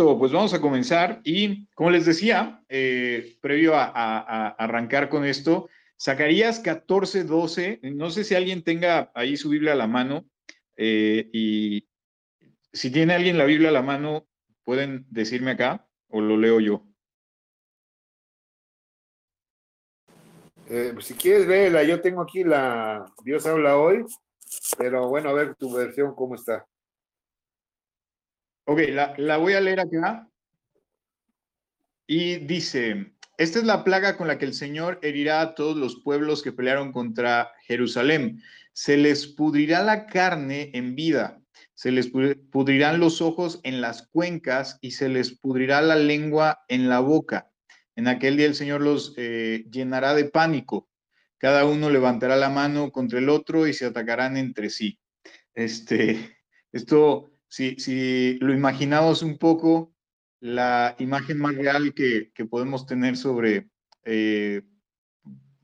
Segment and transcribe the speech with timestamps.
[0.00, 5.68] Pues vamos a comenzar y como les decía, eh, previo a, arrancar con esto,
[6.00, 10.24] Zacarías 14, 12, no sé si alguien tenga ahí su Biblia a la mano
[10.78, 11.86] eh, y
[12.72, 14.26] si tiene alguien la Biblia a la mano,
[14.64, 16.86] pueden decirme acá o lo leo yo.
[20.70, 24.06] Eh, si quieres, léela, yo tengo aquí la Dios habla hoy,
[24.78, 26.66] pero bueno, a ver tu versión cómo está.
[28.70, 28.82] Ok,
[29.16, 30.28] la, voy a leer acá.
[32.06, 36.00] Y dice, esta es la plaga con la que el Señor herirá a todos los
[36.04, 38.40] pueblos que pelearon contra Jerusalén.
[38.72, 41.42] Se les pudrirá la carne en vida,
[41.74, 42.12] se les
[42.52, 47.50] pudrirán los ojos en las cuencas y se les pudrirá la lengua en la boca.
[47.96, 50.88] En aquel día el Señor los eh, llenará de pánico.
[51.38, 55.00] Cada uno levantará la mano contra el otro y se atacarán entre sí.
[55.54, 56.36] Este,
[56.70, 59.92] esto si, lo imaginamos un poco,
[60.40, 63.68] la imagen más real que, podemos tener sobre,
[64.04, 64.62] eh,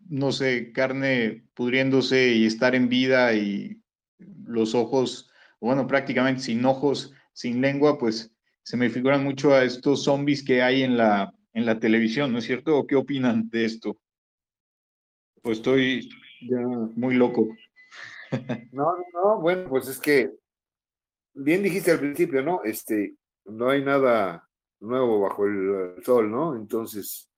[0.09, 3.81] no sé, carne pudriéndose y estar en vida y
[4.47, 10.05] los ojos, bueno, prácticamente sin ojos, sin lengua, pues se me figuran mucho a estos
[10.05, 12.77] zombies que hay en la, en la televisión, ¿no es cierto?
[12.77, 14.01] ¿O qué opinan de esto?
[15.41, 16.11] Pues estoy
[16.43, 16.59] ya
[16.97, 17.49] muy loco.
[18.73, 20.33] No, no, no, bueno, pues es que
[21.37, 22.63] bien dijiste al principio, ¿no?
[22.65, 24.49] Este, no hay nada
[24.81, 26.57] nuevo bajo el, sol, ¿no?
[26.57, 27.29] Entonces,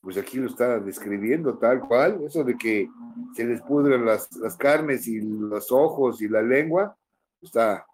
[0.00, 2.88] pues aquí lo está describiendo tal cual, eso de que
[3.34, 6.96] se les pudren las, carnes y los ojos y la lengua,
[7.40, 7.86] está,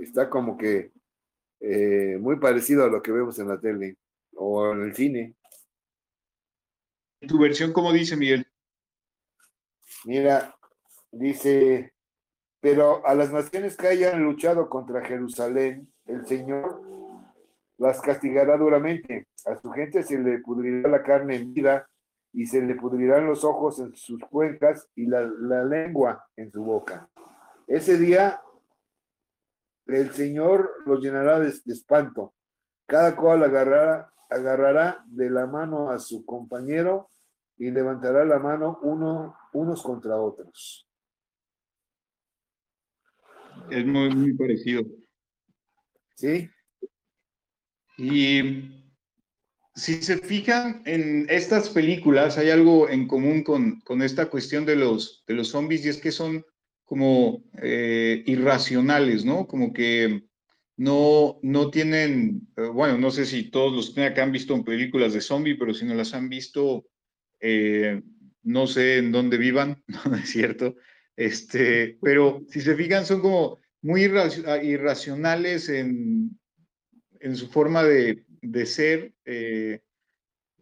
[0.00, 0.92] está como que
[1.60, 3.96] eh, muy parecido a lo que vemos en la tele
[4.34, 5.34] o en el cine.
[7.20, 8.46] ¿Tu versión cómo dice, Miguel?
[10.04, 10.56] Mira,
[11.12, 11.92] dice,
[12.62, 16.80] pero a las naciones que hayan luchado contra Jerusalén, el Señor
[17.76, 19.26] las castigará duramente.
[19.46, 21.88] A su gente se le pudrirá la carne en vida
[22.32, 25.24] y se le pudrirán los ojos en sus cuencas y la,
[25.64, 27.08] lengua en su boca.
[27.66, 28.40] Ese día
[29.86, 32.32] el Señor los llenará de, espanto.
[32.86, 37.08] Cada cual agarrará, agarrará de la mano a su compañero
[37.56, 40.86] y levantará la mano uno, unos contra otros.
[43.70, 44.84] Es muy, muy parecido.
[46.16, 46.48] Sí.
[47.98, 48.42] Y
[49.74, 55.24] si se fijan en estas películas, hay algo en común con, esta cuestión de los,
[55.26, 56.44] de los zombies y es que son
[56.84, 59.46] como eh, irracionales, ¿no?
[59.46, 60.24] Como que
[60.76, 65.12] no, no tienen, eh, bueno, no sé si todos los que han visto en películas
[65.12, 66.86] de zombie, pero si no las han visto,
[67.40, 68.02] eh,
[68.42, 70.76] no sé en dónde vivan, ¿no es cierto?
[71.16, 76.38] Este, pero si se fijan, son como muy irracionales en,
[77.20, 79.14] en su forma de, de ser.
[79.24, 79.80] Eh,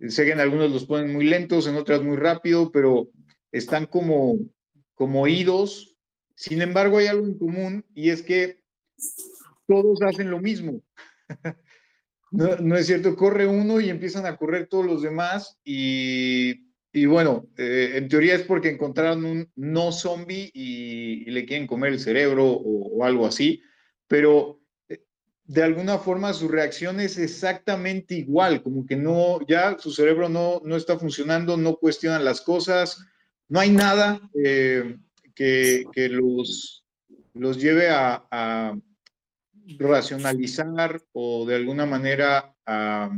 [0.09, 3.11] sé que en algunos los ponen muy lentos, en otras muy rápido, pero
[3.53, 4.39] están como,
[4.95, 5.97] como oídos.
[6.35, 8.63] Sin embargo, hay algo en común y es que
[9.67, 10.83] todos hacen lo mismo.
[12.31, 17.07] no, no, es cierto, corre uno y empiezan a correr todos los demás y y
[17.07, 22.01] bueno, eh, en teoría es porque encontraron un no zombie y, le quieren comer el
[22.01, 23.63] cerebro o, algo así,
[24.09, 25.05] pero eh,
[25.45, 30.61] de alguna forma su reacción es exactamente igual, como que no, ya su cerebro no,
[30.65, 33.05] no está funcionando, no cuestionan las cosas,
[33.49, 34.97] no hay nada eh,
[35.35, 36.85] que, que, los,
[37.35, 38.77] los lleve a, a
[39.79, 43.11] racionalizar o de alguna manera a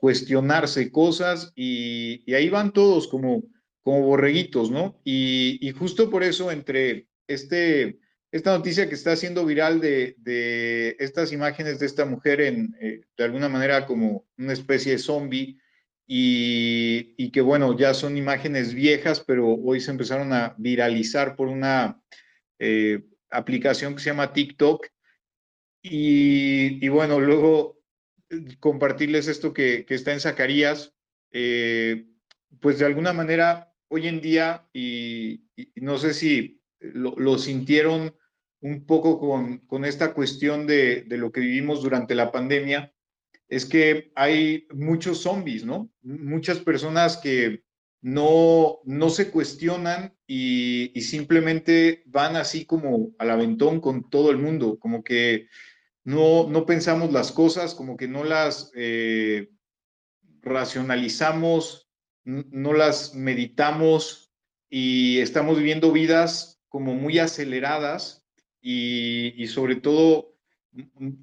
[0.00, 3.44] cuestionarse cosas y, ahí van todos como,
[3.82, 4.98] como borreguitos, ¿no?
[5.04, 8.00] Y, justo por eso entre este,
[8.32, 13.02] esta noticia que está siendo viral de, de estas imágenes de esta mujer en, eh,
[13.16, 15.58] de alguna manera como una especie de zombie
[16.06, 21.48] y, y, que bueno, ya son imágenes viejas, pero hoy se empezaron a viralizar por
[21.48, 22.00] una
[22.58, 24.86] eh, aplicación que se llama TikTok.
[25.82, 27.79] Y, y bueno, luego
[28.60, 30.94] compartirles esto que, está en Zacarías,
[31.32, 32.06] eh,
[32.60, 35.44] pues de alguna manera hoy en día, y,
[35.76, 38.14] no sé si lo, sintieron
[38.60, 42.92] un poco con, esta cuestión de, lo que vivimos durante la pandemia,
[43.48, 45.90] es que hay muchos zombies, ¿no?
[46.02, 47.64] Muchas personas que
[48.00, 54.78] no, no se cuestionan y simplemente van así como al aventón con todo el mundo,
[54.78, 55.48] como que
[56.04, 59.50] no, no pensamos las cosas, como que no las eh,
[60.42, 61.88] racionalizamos,
[62.24, 64.32] no las meditamos
[64.68, 68.24] y estamos viviendo vidas como muy aceleradas
[68.62, 70.36] y, sobre todo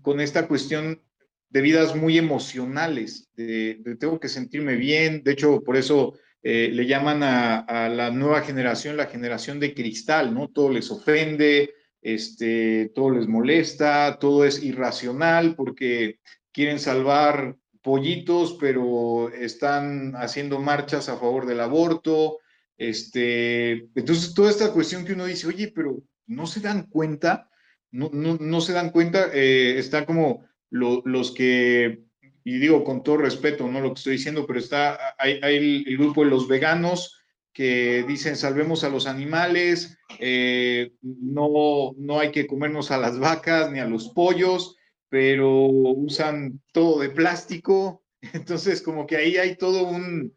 [0.02, 1.02] con esta cuestión
[1.50, 6.86] de vidas muy emocionales, de, tengo que sentirme bien, de hecho, por eso eh, le
[6.86, 10.50] llaman a, la nueva generación la generación de cristal, ¿no?
[10.50, 16.20] Todo les ofende, este, todo les molesta, todo es irracional porque
[16.52, 22.40] quieren salvar pollitos, pero están haciendo marchas a favor del aborto.
[22.78, 27.50] Este, entonces, toda esta cuestión que uno dice, oye, pero no se dan cuenta,
[27.92, 32.04] no, se dan cuenta, eh, está como los que,
[32.44, 36.24] y digo con todo respeto, no lo que estoy diciendo, pero está, hay, el, grupo
[36.24, 37.18] de los veganos
[37.58, 43.72] que dicen salvemos a los animales, eh, no, no hay que comernos a las vacas
[43.72, 44.76] ni a los pollos,
[45.10, 48.06] pero usan todo de plástico.
[48.34, 50.36] Entonces, como que ahí hay todo un,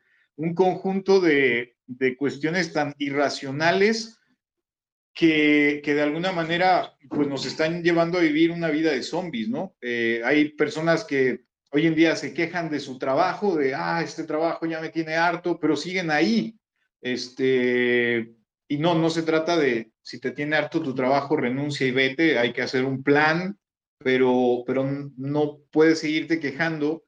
[0.55, 4.19] conjunto de, de, cuestiones tan irracionales
[5.13, 9.77] que, de alguna manera pues nos están llevando a vivir una vida de zombies, ¿no?
[9.83, 14.25] Eh, hay personas que hoy en día se quejan de su trabajo, de, ah, este
[14.25, 16.57] trabajo ya me tiene harto, pero siguen ahí.
[17.01, 18.35] Este,
[18.69, 22.39] y no, no se trata de, si te tiene harto tu trabajo, renuncia y vete,
[22.39, 23.59] hay que hacer un plan,
[23.99, 27.05] pero, pero no puedes seguirte quejando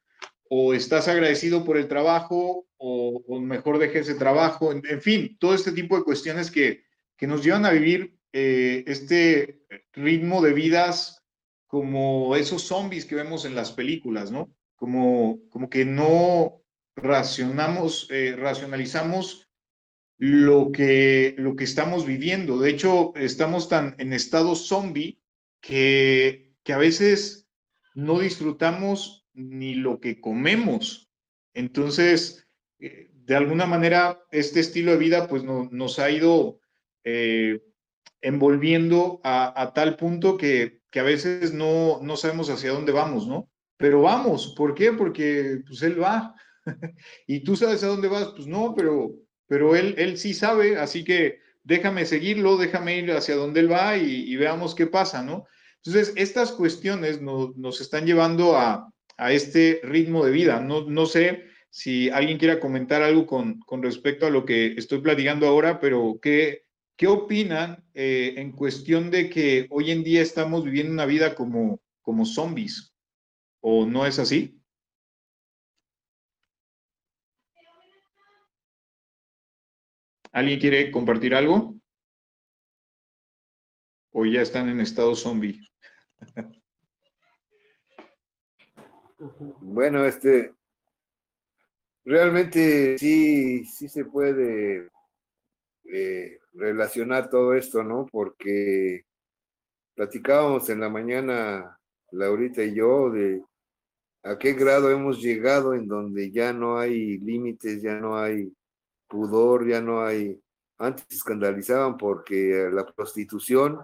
[0.48, 5.72] o estás agradecido por el trabajo o, mejor deje ese trabajo, en fin, todo este
[5.72, 6.82] tipo de cuestiones que,
[7.16, 9.62] que nos llevan a vivir eh, este
[9.92, 11.22] ritmo de vidas
[11.66, 14.52] como esos zombies que vemos en las películas, ¿no?
[14.74, 16.62] Como, como que no
[16.96, 19.48] racionamos, eh, racionalizamos
[20.18, 22.58] lo que, lo que estamos viviendo.
[22.58, 25.20] De hecho, estamos tan en estado zombie
[25.60, 27.48] que, que a veces
[27.94, 31.10] no disfrutamos ni lo que comemos.
[31.54, 32.48] Entonces,
[32.78, 36.60] eh, de alguna manera, este estilo de vida pues no, nos ha ido
[37.04, 37.62] eh,
[38.20, 43.50] envolviendo a, tal punto que, a veces no, no sabemos hacia dónde vamos, ¿no?
[43.76, 44.92] Pero vamos, ¿por qué?
[44.92, 46.34] Porque pues él va.
[47.26, 49.12] y tú sabes a dónde vas, pues no, pero,
[49.52, 53.98] pero él, él sí sabe, así que déjame seguirlo, déjame ir hacia donde él va
[53.98, 55.44] y, veamos qué pasa, ¿no?
[55.84, 58.90] Entonces, estas cuestiones nos, están llevando a,
[59.28, 60.58] este ritmo de vida.
[60.58, 65.02] No, no sé si alguien quiera comentar algo con, con respecto a lo que estoy
[65.02, 66.64] platicando ahora, pero ¿qué,
[66.96, 71.78] ¿Qué opinan eh, en cuestión de que hoy en día estamos viviendo una vida como,
[72.00, 72.94] como zombies?
[73.60, 74.61] ¿O no es así?
[80.32, 81.74] ¿Alguien quiere compartir algo?
[84.12, 85.60] ¿O ya están en estado zombie?
[89.60, 90.52] Bueno, este,
[92.04, 94.90] realmente sí, sí se puede
[95.84, 98.06] eh, relacionar todo esto, ¿no?
[98.10, 99.04] Porque
[99.94, 101.78] platicábamos en la mañana,
[102.10, 103.44] Laurita y yo, de
[104.24, 108.52] a qué grado hemos llegado en donde ya no hay límites, ya no hay
[109.12, 110.40] pudor, ya no hay...
[110.78, 113.78] Antes se escandalizaban porque la prostitución,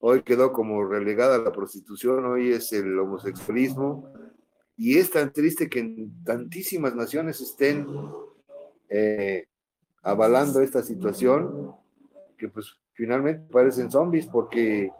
[0.00, 4.10] hoy quedó como relegada la prostitución, hoy es el homosexualismo,
[4.76, 7.86] y es tan triste que en tantísimas naciones estén
[8.88, 9.46] eh,
[10.02, 11.74] avalando esta situación,
[12.36, 14.90] que pues finalmente parecen zombies porque,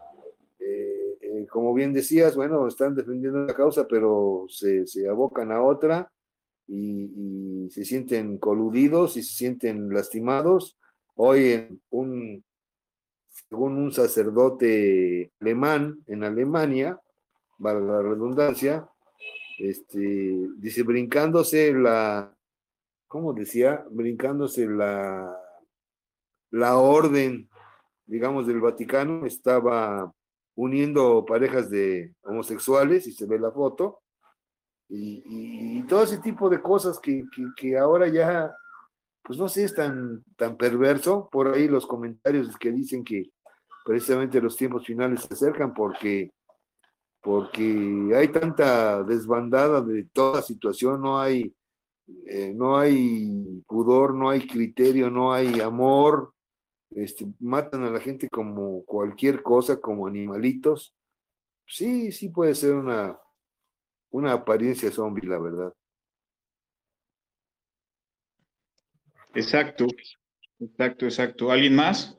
[0.61, 6.13] eh, eh, como bien decías, bueno, están defendiendo la causa, pero se, abocan a otra
[6.69, 10.79] y, se sienten coludidos y se sienten lastimados.
[11.17, 12.45] Hoy en un,
[13.29, 16.99] según un sacerdote alemán en Alemania,
[17.61, 18.89] para la redundancia,
[19.59, 22.35] este, dice, brincándose la,
[23.09, 23.85] ¿cómo decía?
[23.91, 25.37] Brincándose la,
[26.51, 27.49] la orden,
[28.07, 30.13] digamos, del Vaticano, estaba
[30.55, 34.01] uniendo parejas de homosexuales, y se ve la foto,
[34.89, 37.25] y, todo ese tipo de cosas que,
[37.79, 38.55] ahora ya,
[39.23, 41.29] pues no sé, es tan, tan perverso.
[41.31, 43.31] Por ahí los comentarios que dicen que
[43.85, 46.33] precisamente los tiempos finales se acercan porque
[47.21, 51.53] porque hay tanta desbandada de toda situación, no hay
[52.27, 56.33] eh, no hay pudor, no hay criterio, no hay amor,
[56.91, 60.95] este, matan a la gente como cualquier cosa, como animalitos.
[61.67, 63.19] Sí, sí puede ser una,
[64.11, 65.73] una apariencia zombie, la verdad.
[69.35, 69.87] Exacto,
[70.59, 71.51] exacto, exacto.
[71.51, 72.19] ¿Alguien más?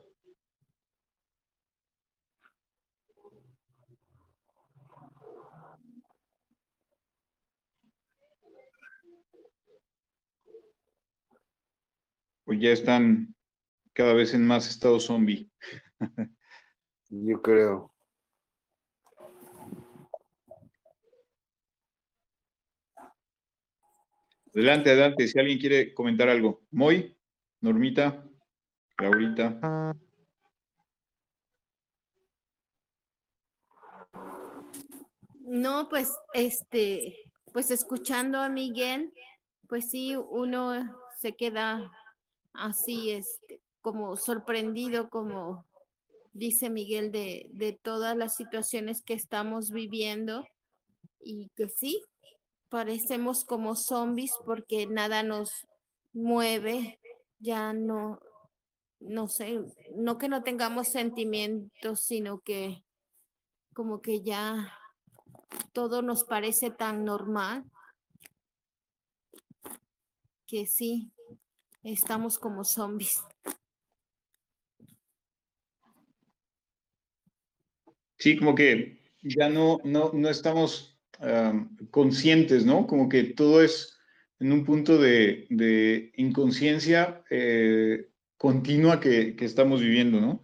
[12.50, 13.32] pues ya están
[13.92, 15.48] cada vez en más estado zombie.
[17.08, 17.94] Yo creo.
[24.52, 26.62] Adelante, adelante, si alguien quiere comentar algo.
[26.72, 27.16] Moy,
[27.60, 28.28] Normita,
[28.98, 29.94] Laurita.
[35.38, 37.16] No, pues, este,
[37.52, 39.12] pues escuchando a Miguel,
[39.68, 40.74] pues sí, uno
[41.20, 41.90] se queda
[42.52, 45.64] así, este, como sorprendido, como
[46.32, 50.44] dice Miguel, de, de todas las situaciones que estamos viviendo
[51.20, 52.02] y que sí,
[52.70, 55.66] parecemos como zombies porque nada nos
[56.12, 56.98] mueve,
[57.38, 58.20] ya no,
[59.00, 59.60] no sé,
[59.94, 62.82] no que no tengamos sentimientos, sino que
[63.74, 64.72] como que ya
[65.72, 67.64] todo nos parece tan normal
[70.46, 71.10] que sí,
[71.82, 73.20] estamos como zombies.
[78.18, 80.89] Sí, como que ya no, no, no estamos
[81.90, 82.86] conscientes, ¿no?
[82.86, 83.98] Como que todo es
[84.38, 90.42] en un punto de, inconsciencia eh, continua que, estamos viviendo, ¿no?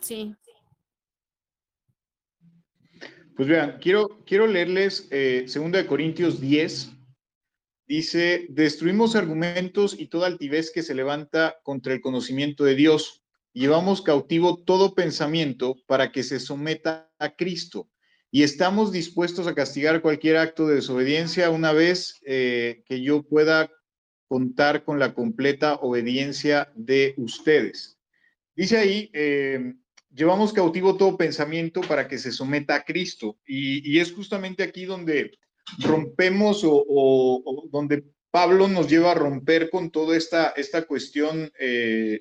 [0.00, 0.34] Sí.
[3.36, 6.90] Pues vean, quiero, quiero leerles eh, 2 de Corintios 10.
[7.86, 14.02] Dice, destruimos argumentos y toda altivez que se levanta contra el conocimiento de Dios llevamos
[14.02, 17.88] cautivo todo pensamiento para que se someta a Cristo.
[18.34, 23.70] Y estamos dispuestos a castigar cualquier acto de desobediencia una vez eh, que yo pueda
[24.26, 27.98] contar con la completa obediencia de ustedes.
[28.56, 29.74] Dice ahí, eh,
[30.10, 33.38] llevamos cautivo todo pensamiento para que se someta a Cristo.
[33.46, 35.32] Y, es justamente aquí donde
[35.80, 42.20] rompemos o, donde Pablo nos lleva a romper con toda esta, esta cuestión eh,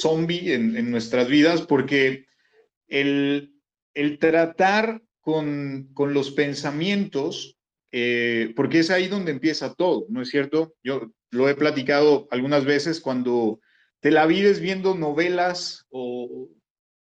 [0.00, 2.26] zombie en, nuestras vidas porque
[2.88, 3.55] el,
[4.18, 7.56] tratar con, los pensamientos,
[7.92, 10.74] eh, porque es ahí donde empieza todo, ¿no es cierto?
[10.84, 13.60] Yo lo he platicado algunas veces cuando
[14.00, 16.48] te la vives viendo novelas o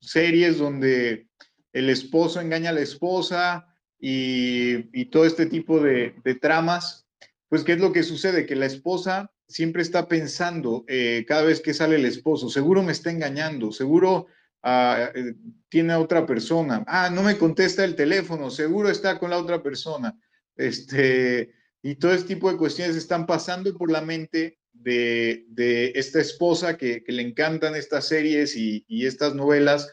[0.00, 1.28] series donde
[1.72, 3.66] el esposo engaña a la esposa
[4.00, 7.06] y, todo este tipo de, de tramas,
[7.48, 8.46] pues ¿qué es lo que sucede?
[8.46, 12.92] Que la esposa siempre está pensando eh, cada vez que sale el esposo, seguro me
[12.92, 14.26] está engañando, seguro
[14.62, 15.34] ah, eh,
[15.68, 19.62] tiene a otra persona, ah, no me contesta el teléfono, seguro está con la otra
[19.62, 20.18] persona.
[20.56, 26.76] Este, y todo este tipo de cuestiones están pasando por la mente de, esta esposa
[26.76, 29.92] que, le encantan estas series y, y estas novelas.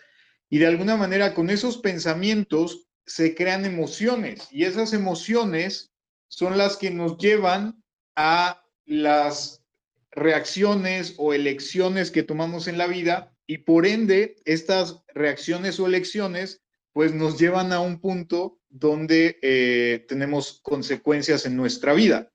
[0.49, 5.91] Y de alguna manera con esos pensamientos se crean emociones y esas emociones
[6.27, 7.83] son las que nos llevan
[8.15, 9.63] a las
[10.11, 16.65] reacciones o elecciones que tomamos en la vida y por ende estas reacciones o elecciones
[16.95, 22.31] pues nos llevan a un punto donde eh, tenemos consecuencias en nuestra vida.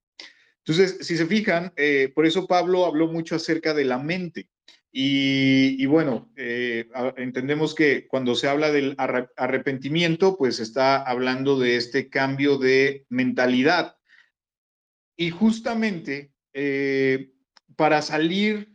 [0.59, 4.51] Entonces, si se fijan, eh, por eso Pablo habló mucho acerca de la mente.
[4.93, 12.11] Y, bueno, eh, entendemos que cuando se habla del arrepentimiento, pues está hablando de este
[12.11, 13.97] cambio de mentalidad.
[15.17, 16.33] Y justamente
[17.77, 18.70] para salir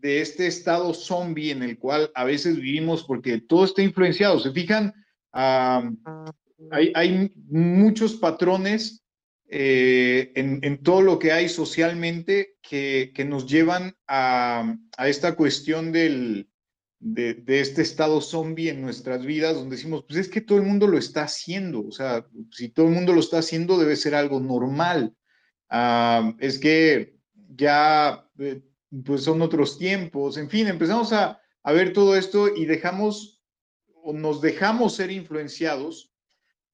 [0.00, 4.38] de este estado zombie en el cual a veces vivimos, porque todo está influenciado.
[4.38, 4.94] Se fijan,
[5.32, 9.04] hay, muchos patrones
[9.48, 14.76] eh, en, todo lo que hay socialmente que, nos llevan a,
[15.06, 16.48] esta cuestión del,
[16.98, 20.64] de, de, este estado zombie en nuestras vidas, donde decimos, pues es que todo el
[20.64, 24.14] mundo lo está haciendo, o sea, si todo el mundo lo está haciendo, debe ser
[24.14, 25.14] algo normal.
[26.38, 27.20] es que
[27.56, 28.62] ya eh,
[29.04, 33.42] pues son otros tiempos, en fin, empezamos a, ver todo esto y dejamos
[34.02, 36.12] o nos dejamos ser influenciados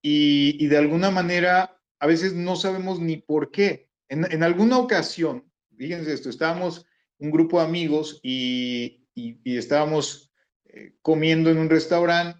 [0.00, 3.90] y, de alguna manera a veces no sabemos ni por qué.
[4.08, 6.86] En, alguna ocasión, fíjense esto, estábamos
[7.18, 9.02] un grupo de amigos y,
[9.44, 10.30] estábamos
[10.66, 12.38] eh, comiendo en un restaurante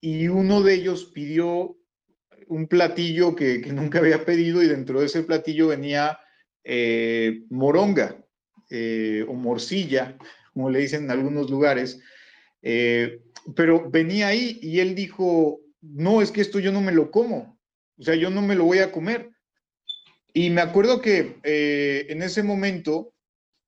[0.00, 1.78] y uno de ellos pidió
[2.48, 6.18] un platillo que, que, nunca había pedido y dentro de ese platillo venía
[6.64, 8.25] eh, moronga
[8.70, 10.16] eh, o morcilla,
[10.52, 12.00] como le dicen en algunos lugares,
[12.62, 13.20] eh,
[13.54, 17.58] pero venía ahí y él dijo, no, es que esto yo no me lo como,
[17.98, 19.30] o sea, yo no me lo voy a comer.
[20.32, 23.14] Y me acuerdo que en ese momento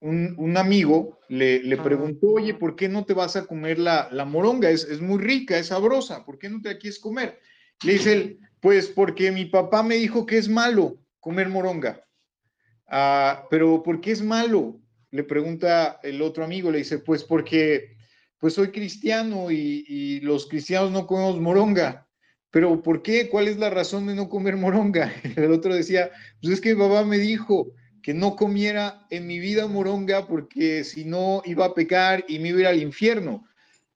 [0.00, 4.25] un, amigo le, le, preguntó, oye, ¿por qué no te vas a comer la, la
[4.25, 4.71] moronga?
[4.71, 7.40] Es, es, muy rica, es sabrosa, ¿por qué no te la quieres comer?
[7.85, 12.05] Le dice él, pues porque mi papá me dijo que es malo comer moronga.
[12.87, 14.81] Ah, pero ¿por qué es malo?
[15.10, 17.96] Le pregunta el otro amigo, le dice, pues porque
[18.38, 22.06] pues soy cristiano y, los cristianos no comemos moronga.
[22.50, 23.28] pero ¿por qué?
[23.28, 25.12] ¿Cuál es la razón de no comer moronga?
[25.36, 26.10] El otro decía,
[26.40, 27.72] pues es que papá me dijo
[28.02, 32.48] que no comiera en mi vida moronga porque si no iba a pecar y me
[32.48, 33.46] iba a ir al infierno.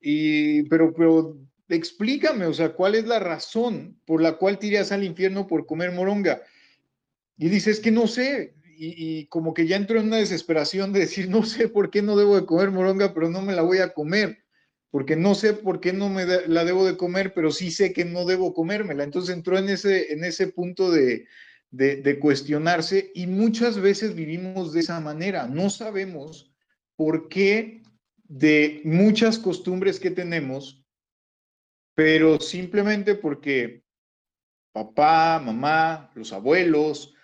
[0.00, 1.38] Y, pero, pero
[1.68, 5.64] explícame, o sea, ¿cuál es la razón por la cual te irías al infierno por
[5.66, 6.42] comer moronga?
[7.38, 8.54] Y dice, es que no sé,
[8.84, 12.16] y, como que ya entró en una desesperación de decir, no sé por qué no
[12.16, 14.44] debo de comer moronga, pero no me la voy a comer,
[14.90, 18.04] porque no sé por qué no me la debo de comer, pero sí sé que
[18.04, 19.04] no debo comérmela.
[19.04, 21.26] Entonces entró en ese, en ese punto de,
[21.70, 25.46] de cuestionarse y muchas veces vivimos de esa manera.
[25.46, 26.52] No sabemos
[26.96, 27.82] por qué
[28.24, 30.84] de muchas costumbres que tenemos,
[31.94, 33.84] pero simplemente porque
[34.72, 37.14] papá, mamá, los abuelos,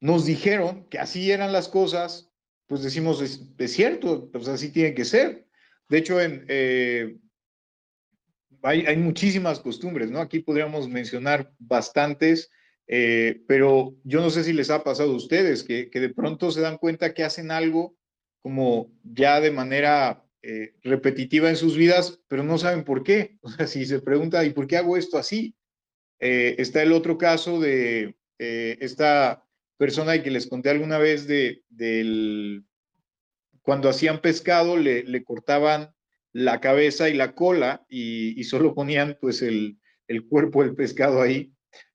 [0.00, 2.30] nos dijeron que así eran las cosas,
[2.66, 5.46] pues decimos, es, cierto, pues así tiene que ser.
[5.88, 7.16] De hecho, eh,
[8.62, 10.20] hay, muchísimas costumbres, ¿no?
[10.20, 12.50] Aquí podríamos mencionar bastantes,
[12.86, 16.60] eh, pero yo no sé si les ha pasado a ustedes que, de pronto se
[16.60, 17.96] dan cuenta que hacen algo
[18.40, 23.38] como ya de manera eh, repetitiva en sus vidas, pero no saben por qué.
[23.42, 25.54] O sea, si se pregunta, ¿y por qué hago esto así?
[26.20, 29.47] está el otro caso de esta
[29.78, 31.62] persona que les conté alguna vez de,
[33.62, 35.94] cuando hacían pescado, le, le cortaban
[36.32, 41.22] la cabeza y la cola y, y solo ponían pues el, el, cuerpo del pescado
[41.22, 41.54] ahí.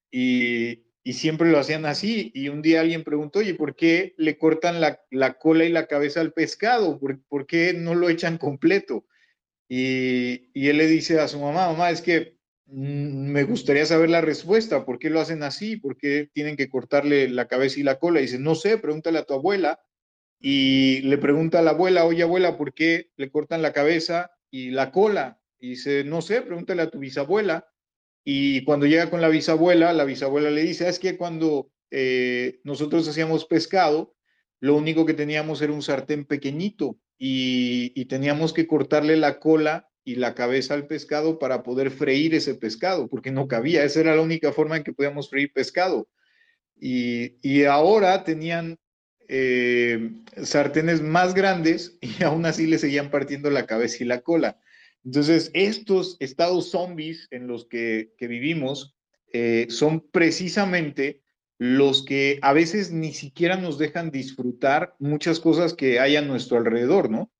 [0.09, 2.31] Y, y, siempre lo hacían así.
[2.33, 5.87] Y un día alguien preguntó, oye, ¿por qué le cortan la, la cola y la
[5.87, 6.99] cabeza al pescado?
[6.99, 9.05] ¿Por, ¿Por, qué no lo echan completo?
[9.67, 12.37] Y, y él le dice a su mamá, mamá, es que
[12.75, 15.77] me gustaría saber la respuesta, ¿por qué lo hacen así?
[15.77, 18.19] ¿Por qué tienen que cortarle la cabeza y la cola?
[18.19, 19.79] Y dice, no sé, pregúntale a tu abuela.
[20.39, 24.71] Y le pregunta a la abuela, oye abuela, ¿por qué le cortan la cabeza y
[24.71, 25.39] la cola?
[25.59, 27.67] Y dice, no sé, pregúntale a tu bisabuela.
[28.25, 33.07] Y cuando llega con la bisabuela, la bisabuela le dice, es que cuando eh, nosotros
[33.07, 34.15] hacíamos pescado,
[34.59, 40.15] lo único que teníamos era un sartén pequeñito y teníamos que cortarle la cola y
[40.15, 44.21] la cabeza al pescado para poder freír ese pescado, porque no cabía, esa era la
[44.21, 46.07] única forma en que podíamos freír pescado.
[46.79, 48.77] Y, ahora tenían
[49.29, 50.11] eh,
[50.41, 54.59] sartenes más grandes y aún así le seguían partiendo la cabeza y la cola.
[55.05, 58.95] Entonces, estos estados zombies en los que, vivimos
[59.31, 61.21] eh, son precisamente
[61.57, 66.57] los que a veces ni siquiera nos dejan disfrutar muchas cosas que hay a nuestro
[66.57, 67.31] alrededor, ¿no?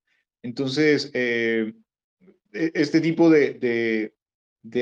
[0.42, 1.74] Entonces, eh,
[2.54, 4.14] este tipo de,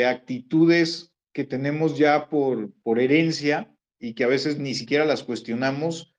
[0.05, 6.15] actitudes que tenemos ya por, por herencia y que a veces ni siquiera las cuestionamos,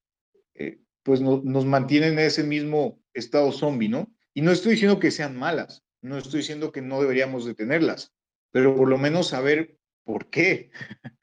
[0.54, 4.12] eh, pues nos mantienen en ese mismo estado zombie, ¿no?
[4.34, 8.14] Y no estoy diciendo que sean malas, no estoy diciendo que no deberíamos de tenerlas,
[8.50, 10.70] pero por lo menos saber por qué,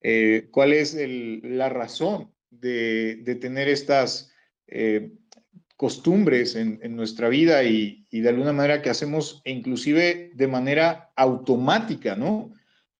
[0.00, 4.32] eh, cuál es la razón de, tener estas
[4.66, 5.12] eh,
[5.82, 12.52] costumbres en, nuestra vida y, de alguna manera que hacemos inclusive de manera automática, ¿no?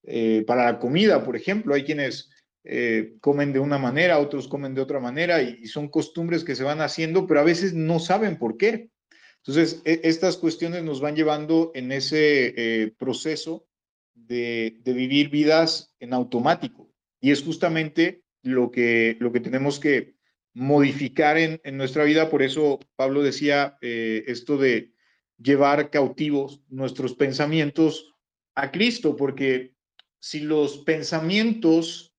[0.02, 2.28] Eh, para la comida, por ejemplo, hay quienes
[2.64, 6.64] eh, comen de una manera, otros comen de otra manera y, son costumbres que se
[6.64, 8.90] van haciendo, pero a veces no saben por qué.
[9.36, 13.64] Entonces, e, estas cuestiones nos van llevando en ese eh, proceso
[14.12, 16.90] de, de, vivir vidas en automático.
[17.20, 20.11] Y es justamente lo que, lo que tenemos que,
[20.54, 22.30] modificar en, nuestra vida.
[22.30, 24.92] Por eso Pablo decía eh, esto de
[25.38, 28.14] llevar cautivos nuestros pensamientos
[28.54, 29.74] a Cristo, porque
[30.20, 32.14] si los pensamientos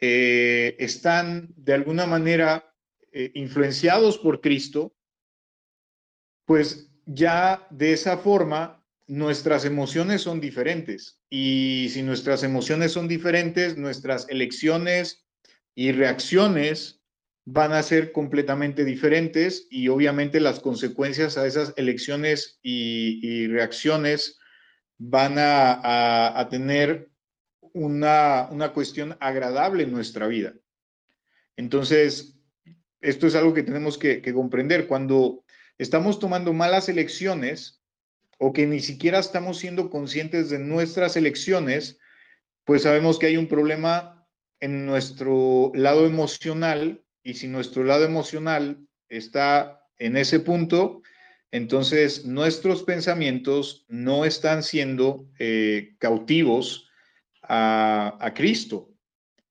[0.00, 2.72] eh, están de alguna manera
[3.10, 4.94] eh, influenciados por Cristo,
[6.44, 11.20] pues ya de esa forma nuestras emociones son diferentes.
[11.30, 15.26] Y si nuestras emociones son diferentes, nuestras elecciones
[15.74, 16.97] y reacciones
[17.50, 24.38] van a ser completamente diferentes y obviamente las consecuencias a esas elecciones y, reacciones
[24.98, 27.10] van a, tener
[27.72, 30.52] una, cuestión agradable en nuestra vida.
[31.56, 32.38] Entonces,
[33.00, 34.86] esto es algo que tenemos que, que comprender.
[34.86, 35.42] Cuando
[35.78, 37.82] estamos tomando malas elecciones
[38.38, 41.98] o que ni siquiera estamos siendo conscientes de nuestras elecciones,
[42.64, 44.28] pues sabemos que hay un problema
[44.60, 51.02] en nuestro lado emocional y si nuestro lado emocional está en ese punto,
[51.50, 56.88] entonces nuestros pensamientos no están siendo eh, cautivos
[57.42, 58.88] a, Cristo,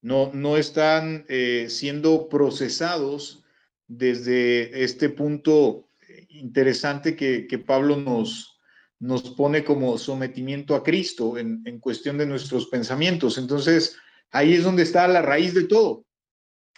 [0.02, 3.44] no, no están eh, siendo procesados
[3.86, 5.92] desde este punto
[6.30, 8.60] interesante que, Pablo nos,
[8.98, 13.38] nos pone como sometimiento a Cristo en, cuestión de nuestros pensamientos.
[13.38, 13.98] Entonces,
[14.32, 16.07] ahí es donde está la raíz de todo,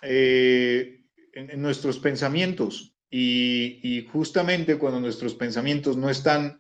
[0.02, 2.96] eh, en, nuestros pensamientos.
[3.12, 6.60] y justamente cuando nuestros pensamientos no están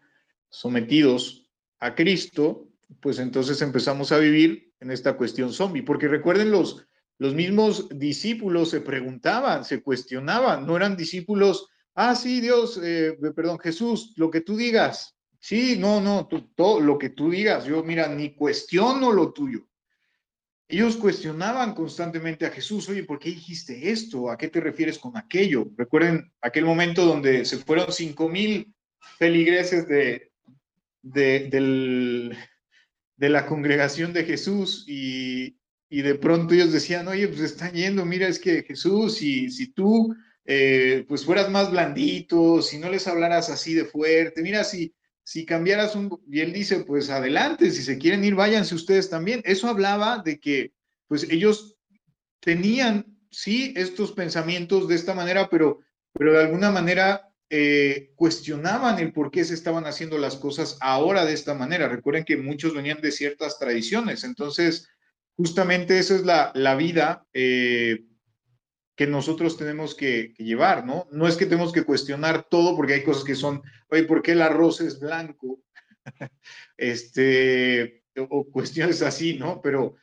[0.49, 1.49] sometidos
[1.79, 6.85] a Cristo, pues entonces empezamos a vivir en esta cuestión zombie, porque recuerden los,
[7.17, 13.59] los mismos discípulos se preguntaban, se cuestionaban, no eran discípulos, ah, sí, Dios, eh, perdón,
[13.59, 18.07] Jesús, lo que tú digas, sí, no, no, todo lo que tú digas, yo mira,
[18.07, 19.67] ni cuestiono lo tuyo.
[20.71, 24.29] Ellos cuestionaban constantemente a Jesús, oye, ¿por qué dijiste esto?
[24.29, 25.65] ¿A qué te refieres con aquello?
[25.75, 28.71] Recuerden aquel momento donde se fueron cinco mil
[29.17, 30.31] feligreses de,
[31.01, 32.35] de,
[33.17, 35.55] la congregación de Jesús y,
[35.89, 40.15] de pronto ellos decían, oye, pues están yendo, mira, es que Jesús, si, si tú
[40.45, 44.93] eh, pues fueras más blandito, si no les hablaras así de fuerte, mira, si,
[45.29, 49.43] si cambiaras un, y él dice, pues adelante, si se quieren ir, váyanse ustedes también.
[49.45, 50.73] Eso hablaba de que
[51.07, 51.77] pues ellos
[52.39, 55.81] tenían, sí, estos pensamientos de esta manera, pero,
[56.13, 61.25] pero de alguna manera eh, cuestionaban el por qué se estaban haciendo las cosas ahora
[61.25, 61.87] de esta manera.
[61.87, 64.87] Recuerden que muchos venían de ciertas tradiciones, entonces
[65.37, 68.03] justamente esa es la, la vida eh,
[68.99, 71.07] que nosotros tenemos que, llevar, ¿no?
[71.09, 74.33] No es que tenemos que cuestionar todo porque hay cosas que son, oye, ¿por qué
[74.33, 75.63] el arroz es blanco?
[76.75, 79.61] este, o cuestiones así, ¿no?
[79.61, 79.95] Pero,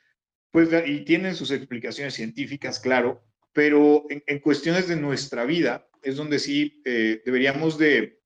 [0.51, 6.39] pues, y tienen sus explicaciones científicas, claro, pero en cuestiones de nuestra vida, es donde
[6.39, 8.23] sí eh, deberíamos de,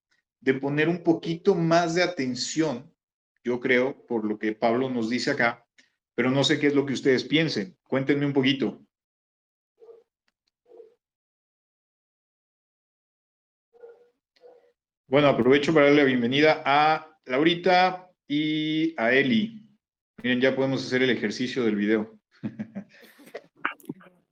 [0.60, 2.94] poner un poquito más de atención,
[3.42, 5.66] yo creo, por lo que Pablo nos dice acá,
[6.14, 7.76] pero no sé qué es lo que ustedes piensen.
[7.88, 8.86] Cuéntenme un poquito.
[15.10, 19.68] Bueno, aprovecho para darle la bienvenida a Laurita y a Eli.
[20.22, 22.16] Miren, ya podemos hacer el ejercicio del video.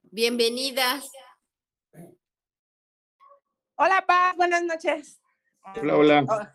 [0.03, 1.11] Bienvenidas.
[3.75, 5.21] Hola, Paz, buenas noches.
[5.83, 6.55] Hola, hola.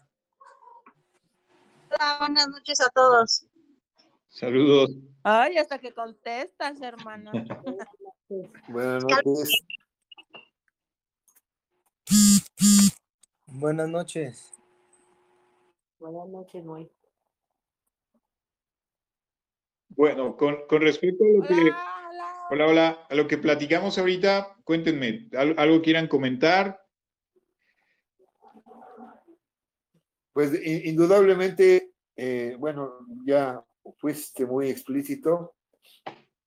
[1.89, 3.45] Hola, buenas noches a todos.
[4.29, 4.91] Saludos.
[5.23, 7.29] Ay, hasta que contestas, hermana.
[8.69, 9.51] buenas noches.
[13.55, 14.51] Buenas noches.
[15.99, 16.89] Buenas noches, muy.
[19.89, 21.71] Bueno, con, respecto a lo que...
[22.49, 23.07] Hola, hola.
[23.07, 26.83] A lo que platicamos ahorita, cuéntenme, ¿algo quieran comentar?
[30.33, 33.63] Pues indudablemente, eh, bueno, ya
[33.97, 35.53] fuiste muy explícito,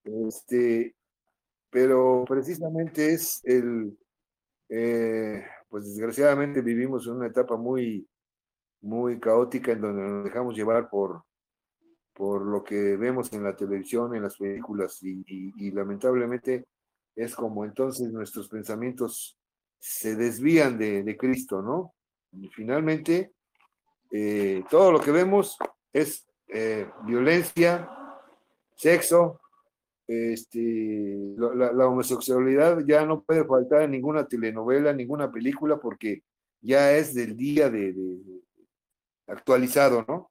[0.03, 0.97] este,
[1.71, 3.97] pero precisamente es el,
[4.69, 5.45] eh,
[5.77, 8.09] pues desgraciadamente vivimos en una etapa muy,
[8.81, 11.23] muy caótica en donde nos dejamos llevar por,
[12.15, 16.65] por lo que vemos en la televisión, en las películas, y lamentablemente
[17.15, 19.39] es como entonces nuestros pensamientos
[19.79, 21.93] se desvían de, Cristo, ¿no?
[22.33, 23.35] Y finalmente
[24.11, 25.59] eh, todo lo que vemos
[25.93, 27.87] es eh, violencia,
[28.75, 29.43] sexo,
[30.07, 36.23] este, la, homosexualidad ya no puede faltar en ninguna telenovela, ninguna película, porque
[36.61, 37.95] ya es del día de,
[39.27, 40.31] actualizado, ¿no?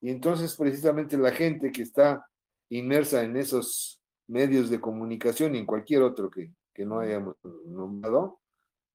[0.00, 2.26] Y entonces precisamente la gente que está
[2.70, 8.40] inmersa en esos medios de comunicación y en cualquier otro que, no hayamos nombrado,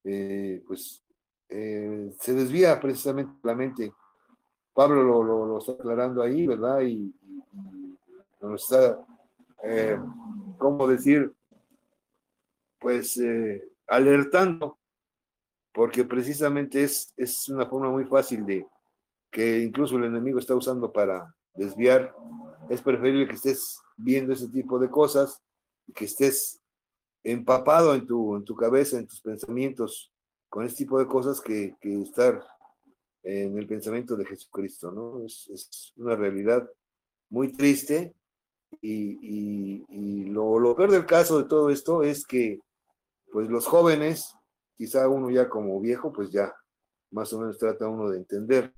[0.04, 1.04] eh, pues
[1.48, 3.94] se desvía precisamente la mente
[4.76, 6.82] Pablo lo, está aclarando ahí, ¿verdad?
[6.82, 7.16] Y,
[8.42, 9.00] nos está,
[9.63, 9.98] eh,
[10.58, 11.34] ¿cómo decir?
[12.80, 14.78] Pues eh, alertando,
[15.74, 18.65] porque precisamente es, es una forma muy fácil de
[19.32, 22.15] que incluso el enemigo está usando para desviar.
[22.70, 25.41] Es preferible que estés viendo ese tipo de cosas,
[25.94, 26.62] que estés
[27.24, 30.12] empapado en tu, en tu cabeza, en tus pensamientos
[30.50, 32.41] con ese tipo de cosas que, que estar
[33.24, 35.26] en el pensamiento de Jesucristo, ¿no?
[35.26, 36.70] Es, una realidad
[37.30, 38.13] muy triste
[38.88, 42.60] y, lo, lo, peor del caso de todo esto es que,
[43.32, 44.36] pues los jóvenes,
[44.78, 46.54] quizá uno ya como viejo, pues ya
[47.12, 48.74] más o menos trata uno de entender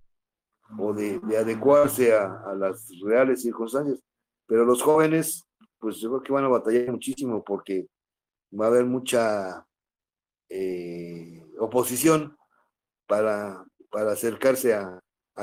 [0.77, 3.99] o de, adecuarse a, las reales circunstancias,
[4.45, 5.47] pero los jóvenes,
[5.79, 7.87] pues yo creo que van a batallar muchísimo porque
[8.57, 9.65] va a haber mucha
[10.49, 12.37] eh, oposición
[13.07, 15.01] para para acercarse a,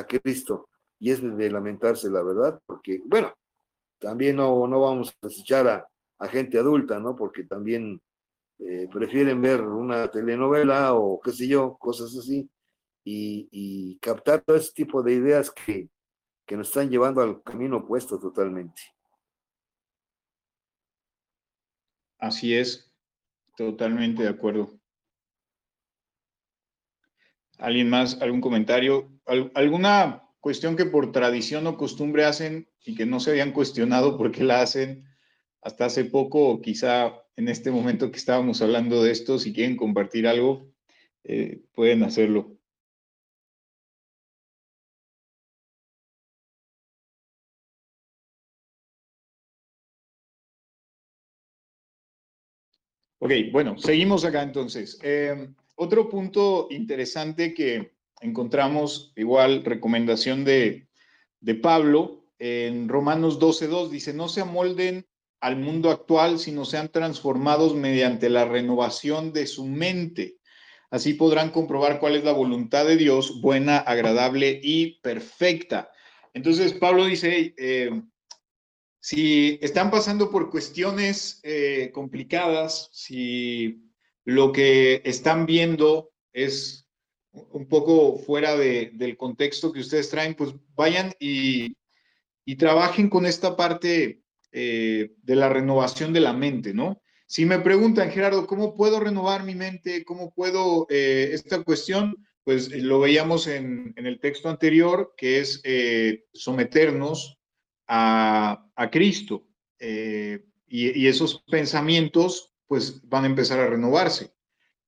[0.08, 0.68] Cristo.
[0.98, 3.32] Y es de lamentarse, la verdad, porque, bueno,
[3.98, 5.88] también no, no vamos a desechar a,
[6.28, 7.14] gente adulta, ¿no?
[7.14, 8.00] Porque también
[8.58, 12.48] eh, prefieren ver una telenovela o qué sé yo, cosas así.
[13.04, 15.90] y, y captar todo ese tipo de ideas que,
[16.46, 18.80] que nos están llevando al camino opuesto totalmente.
[22.18, 22.90] Así es,
[23.56, 24.80] totalmente de acuerdo.
[27.58, 28.20] ¿Alguien más?
[28.20, 29.10] ¿Algún comentario?
[29.54, 34.30] ¿Alguna cuestión que por tradición o costumbre hacen y que no se habían cuestionado por
[34.30, 35.06] qué la hacen
[35.62, 39.74] hasta hace poco o quizá en este momento que estábamos hablando de esto, si quieren
[39.74, 40.70] compartir algo,
[41.24, 42.58] eh, pueden hacerlo.
[53.18, 54.98] Ok, bueno, seguimos acá entonces.
[55.02, 60.88] Eh, otro punto interesante que encontramos, igual recomendación de,
[61.62, 65.06] Pablo, en Romanos 12.2 dice, no se amolden
[65.40, 70.38] al mundo actual, sino sean transformados mediante la renovación de su mente.
[70.90, 75.90] Así podrán comprobar cuál es la voluntad de Dios, buena, agradable y perfecta.
[76.32, 77.90] Entonces, Pablo dice, eh,
[79.00, 83.90] si están pasando por cuestiones eh, complicadas, si
[84.24, 86.83] lo que están viendo es
[87.50, 91.76] un poco fuera del contexto que ustedes traen, pues vayan y,
[92.58, 97.00] trabajen con esta parte eh, de la renovación de la mente, ¿no?
[97.26, 100.04] Si me preguntan, Gerardo, ¿cómo puedo renovar mi mente?
[100.04, 102.16] ¿Cómo puedo eh, esta cuestión?
[102.44, 105.62] Pues eh, lo veíamos en, el texto anterior, que es
[106.32, 107.38] someternos
[107.88, 109.48] a, Cristo.
[109.80, 114.32] y, esos pensamientos pues van a empezar a renovarse.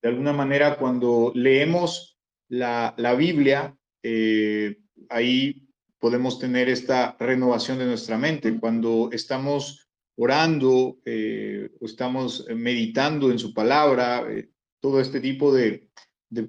[0.03, 2.16] De alguna manera, cuando leemos
[2.49, 4.79] la, Biblia, eh,
[5.09, 8.59] ahí podemos tener esta renovación de nuestra mente.
[8.59, 15.89] Cuando estamos orando eh, o estamos meditando en su palabra, eh, todo este tipo de,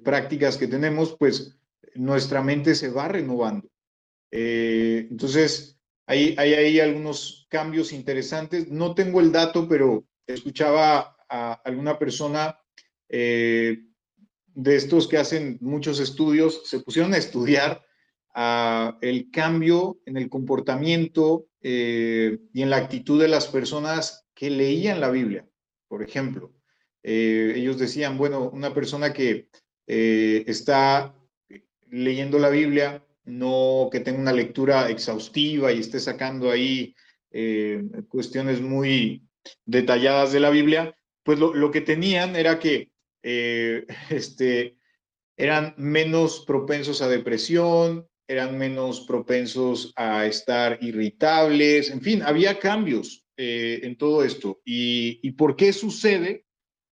[0.02, 1.58] prácticas que tenemos, pues
[1.94, 3.70] nuestra mente se va renovando.
[4.30, 8.68] entonces, hay, hay ahí algunos cambios interesantes.
[8.68, 12.58] No tengo el dato, pero escuchaba a alguna persona
[13.08, 13.84] eh,
[14.58, 17.80] de estos que hacen muchos estudios, se pusieron a estudiar
[19.00, 25.00] el cambio en el comportamiento eh, y en la actitud de las personas que leían
[25.00, 25.48] la Biblia.
[25.86, 26.52] Por ejemplo,
[27.04, 29.48] eh, ellos decían, bueno, una persona que
[29.86, 31.14] está
[31.88, 36.96] leyendo la Biblia, no que tenga una lectura exhaustiva y esté sacando ahí
[38.08, 39.22] cuestiones muy
[39.64, 42.90] detalladas de la Biblia, pues lo, que tenían era que
[43.22, 44.76] eh, este,
[45.36, 53.24] eran menos propensos a depresión, eran menos propensos a estar irritables, en fin, había cambios
[53.36, 54.60] eh, en todo esto.
[54.64, 56.44] ¿Y, por qué sucede?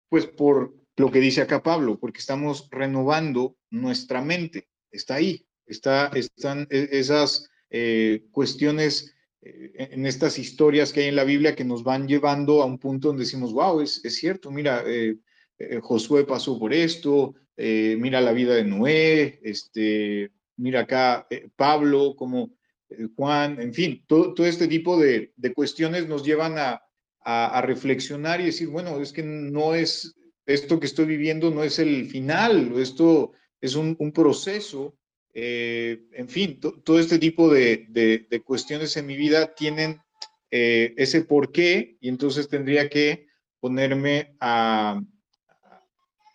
[0.09, 6.07] Pues por lo que dice acá Pablo, porque estamos renovando nuestra mente, está ahí, está,
[6.15, 11.65] están e, esas eh, cuestiones eh, en estas historias que hay en la Biblia que
[11.65, 15.17] nos van llevando a un punto donde decimos, wow, es, es cierto, mira, eh,
[15.59, 22.51] eh, Josué pasó por esto, mira la vida de Noé, este, mira acá Pablo, como
[23.15, 26.83] Juan, en fin, todo, este tipo de, de, cuestiones nos llevan a,
[27.21, 31.79] a, reflexionar y decir, bueno, es que no es, esto que estoy viviendo no es
[31.79, 34.97] el final, esto es un, un proceso
[35.37, 40.01] eh, en fin, todo este tipo de, cuestiones en mi vida tienen
[40.51, 43.27] eh, ese porqué y entonces tendría que
[43.59, 45.03] ponerme a,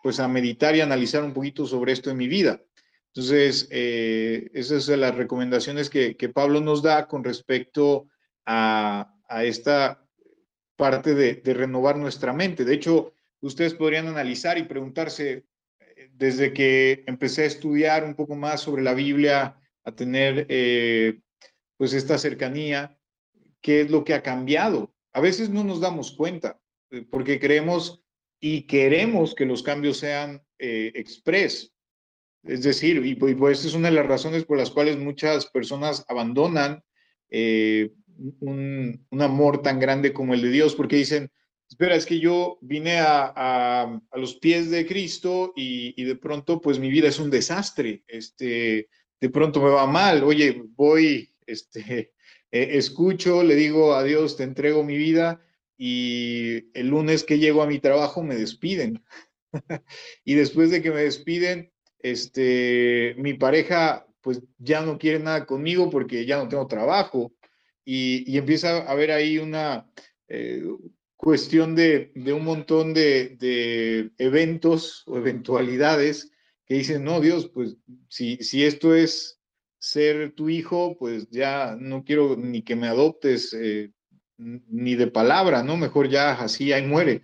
[0.02, 2.62] pues a meditar y analizar un poquito sobre esto en mi vida.
[3.08, 8.08] Entonces, eh, esas son las recomendaciones que, Pablo nos da con respecto
[8.46, 10.04] a, esta
[10.76, 12.66] parte de renovar nuestra mente.
[12.66, 15.46] De hecho, ustedes podrían analizar y preguntarse,
[16.14, 21.22] desde que empecé a estudiar un poco más sobre la Biblia, a tener eh,
[21.78, 22.98] pues esta cercanía,
[23.62, 24.94] ¿qué es lo que ha cambiado?
[25.14, 26.60] A veces no nos damos cuenta,
[26.92, 28.04] eh, porque creemos
[28.40, 30.94] y queremos que los cambios sean eh.
[32.44, 36.06] Es decir, y pues, pues es una de las razones por las cuales muchas personas
[36.08, 36.84] abandonan
[37.32, 41.32] un, un, amor tan grande como el de Dios, porque dicen,
[41.70, 46.90] espera, es que yo vine a, los pies de Cristo y, de pronto pues mi
[46.90, 48.90] vida es un desastre, este,
[49.22, 51.82] de pronto me va mal, oye, voy, este,
[52.52, 55.42] eh, escucho, le digo a Dios, te entrego mi vida
[55.80, 59.02] y el lunes que llego a mi trabajo me despiden.
[60.26, 65.90] y después de que me despiden, este, mi pareja pues ya no quiere nada conmigo
[65.90, 67.34] porque ya no tengo trabajo
[67.86, 69.90] y, empieza a haber ahí una,
[70.28, 70.62] eh,
[71.20, 76.32] cuestión de, un montón de, eventos o eventualidades
[76.66, 79.42] que dicen, no, Dios, pues si, si esto es
[79.80, 83.92] ser tu hijo, pues ya no quiero ni que me adoptes eh,
[84.40, 85.78] ni de palabra, ¿no?
[85.78, 87.22] Mejor ya así, ahí muere.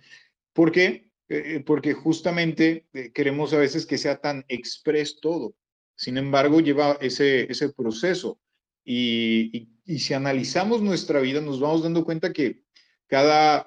[0.52, 1.10] ¿Por qué?
[1.28, 5.56] Eh, porque justamente eh, queremos a veces que sea tan express todo.
[5.96, 8.38] Sin embargo, lleva ese, ese proceso.
[8.84, 12.62] Y, y, si analizamos nuestra vida, nos vamos dando cuenta que
[13.08, 13.66] cada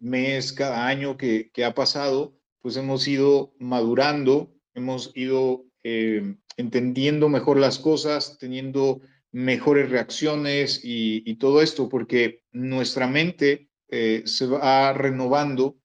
[0.00, 7.28] mes, cada año que, que ha pasado, pues hemos ido madurando, hemos ido eh, entendiendo
[7.28, 9.00] mejor las cosas, teniendo
[9.32, 15.78] mejores reacciones y, todo esto, porque nuestra mente eh, se va renovando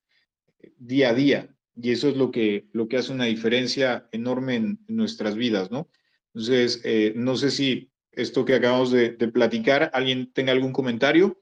[0.77, 4.79] día a día y eso es lo que, lo que hace una diferencia enorme en,
[4.88, 5.89] nuestras vidas, ¿no?
[6.34, 11.41] Entonces, eh, no sé si esto que acabamos de, de platicar, alguien tenga algún comentario.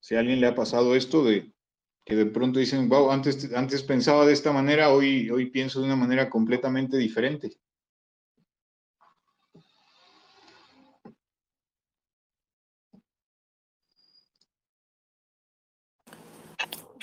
[0.00, 1.52] Si a alguien le ha pasado esto de
[2.08, 5.86] que de pronto dicen, wow, antes, antes pensaba de esta manera, hoy, hoy pienso de
[5.86, 7.58] una manera completamente diferente.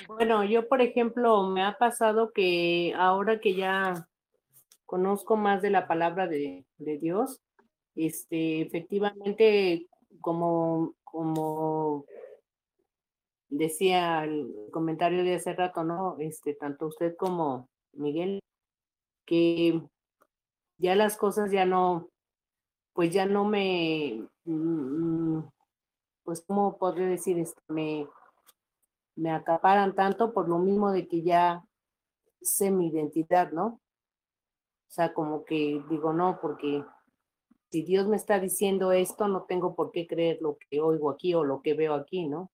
[0.08, 4.08] Bueno, yo por ejemplo me ha pasado que ahora que ya
[4.88, 7.41] conozco más de la palabra de, de Dios,
[7.96, 9.88] este, efectivamente,
[10.20, 12.06] como, como
[13.58, 16.18] decía el comentario de hace rato, ¿no?
[16.20, 18.39] Este, tanto usted como Miguel,
[19.26, 19.82] que
[20.78, 22.10] ya las cosas ya no,
[22.94, 25.39] pues ya no me, mm,
[26.24, 27.62] pues, ¿cómo podría decir esto?
[27.68, 28.08] Me,
[29.15, 31.63] me acaparan tanto por lo mismo de que ya
[32.41, 33.82] sé mi identidad, ¿no?
[34.88, 36.84] O sea, como que digo, no, porque
[37.72, 41.34] si Dios me está diciendo esto, no tengo por qué creer lo que oigo aquí
[41.34, 42.52] o lo que veo aquí, ¿no?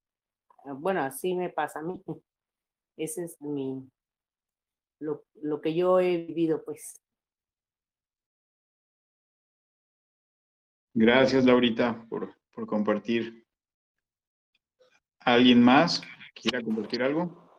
[0.66, 2.02] Ah, bueno, así me pasa a mí.
[2.98, 3.90] Ese es mi,
[5.00, 7.02] lo, lo que yo he vivido, pues.
[10.94, 13.46] Gracias, Laurita, por, por compartir.
[15.20, 16.02] ¿Alguien más
[16.34, 17.50] quiera compartir algo?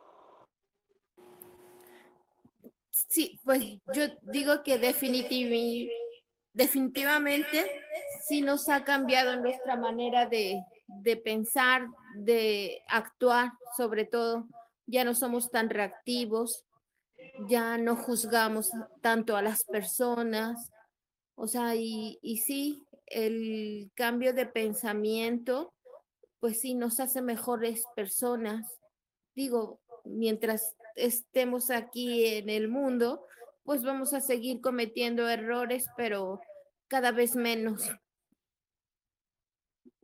[2.91, 3.63] Sí, pues
[3.93, 5.93] yo digo que definitivamente,
[6.53, 7.81] definitivamente
[8.27, 10.63] sí nos ha cambiado nuestra manera de,
[11.01, 14.47] de pensar, de actuar, sobre todo.
[14.85, 16.65] Ya no somos tan reactivos,
[17.47, 18.69] ya no juzgamos
[19.01, 20.71] tanto a las personas.
[21.35, 25.73] O sea, y, y sí, el cambio de pensamiento,
[26.39, 28.79] pues sí, nos hace mejores personas.
[29.35, 33.25] Digo, mientras estemos aquí en el mundo,
[33.63, 36.41] pues vamos a seguir cometiendo errores, pero
[36.87, 37.89] cada vez menos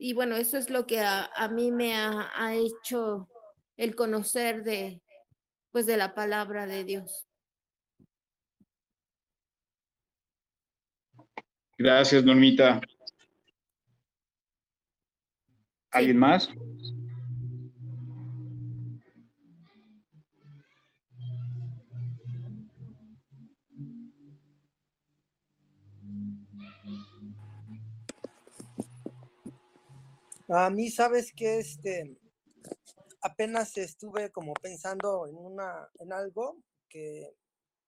[0.01, 3.27] y bueno, eso es lo que a, mí me ha, ha, hecho
[3.75, 5.01] el conocer de,
[5.71, 7.27] pues de la palabra de Dios.
[11.77, 12.79] Gracias, Normita.
[15.91, 16.49] ¿Alguien más?
[30.51, 32.17] A mí, sabes que este
[33.21, 37.35] apenas estuve como pensando en una en algo que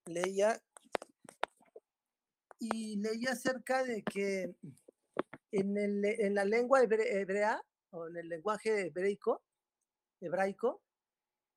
[0.06, 0.62] leía
[2.60, 4.56] y leía acerca de que
[5.52, 9.42] en, el, en la lengua hebrea o en el lenguaje hebraico,
[10.20, 10.84] hebraico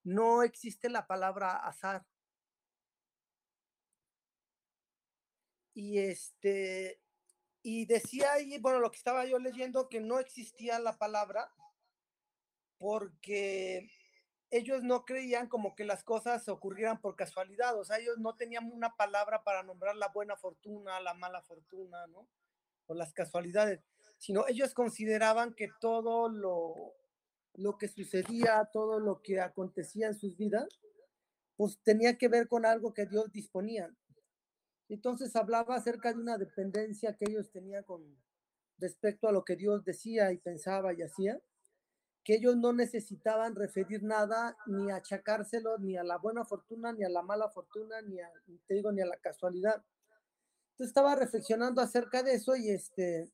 [0.04, 2.06] no existe la palabra azar.
[5.74, 7.03] Y este
[7.64, 11.50] y decía ahí, bueno, lo que estaba yo leyendo, que no existía la palabra
[12.76, 13.90] porque
[14.50, 18.70] ellos no creían como que las cosas ocurrieran por casualidad, o sea, ellos no tenían
[18.70, 22.28] una palabra para nombrar la buena fortuna, la mala fortuna, ¿no?
[22.86, 23.80] O las casualidades,
[24.18, 26.92] sino ellos consideraban que todo lo,
[27.54, 30.68] lo que sucedía, todo lo que acontecía en sus vidas,
[31.56, 33.90] pues tenía que ver con algo que Dios disponía.
[34.88, 38.02] Entonces hablaba acerca de una dependencia que ellos tenían con
[38.78, 41.40] respecto a lo que Dios decía y pensaba y hacía,
[42.22, 47.08] que ellos no necesitaban referir nada ni achacárselo ni a la buena fortuna, ni a
[47.08, 48.30] la mala fortuna, ni a,
[48.66, 49.84] te digo, ni a la casualidad.
[50.72, 53.30] Entonces estaba reflexionando acerca de eso y este,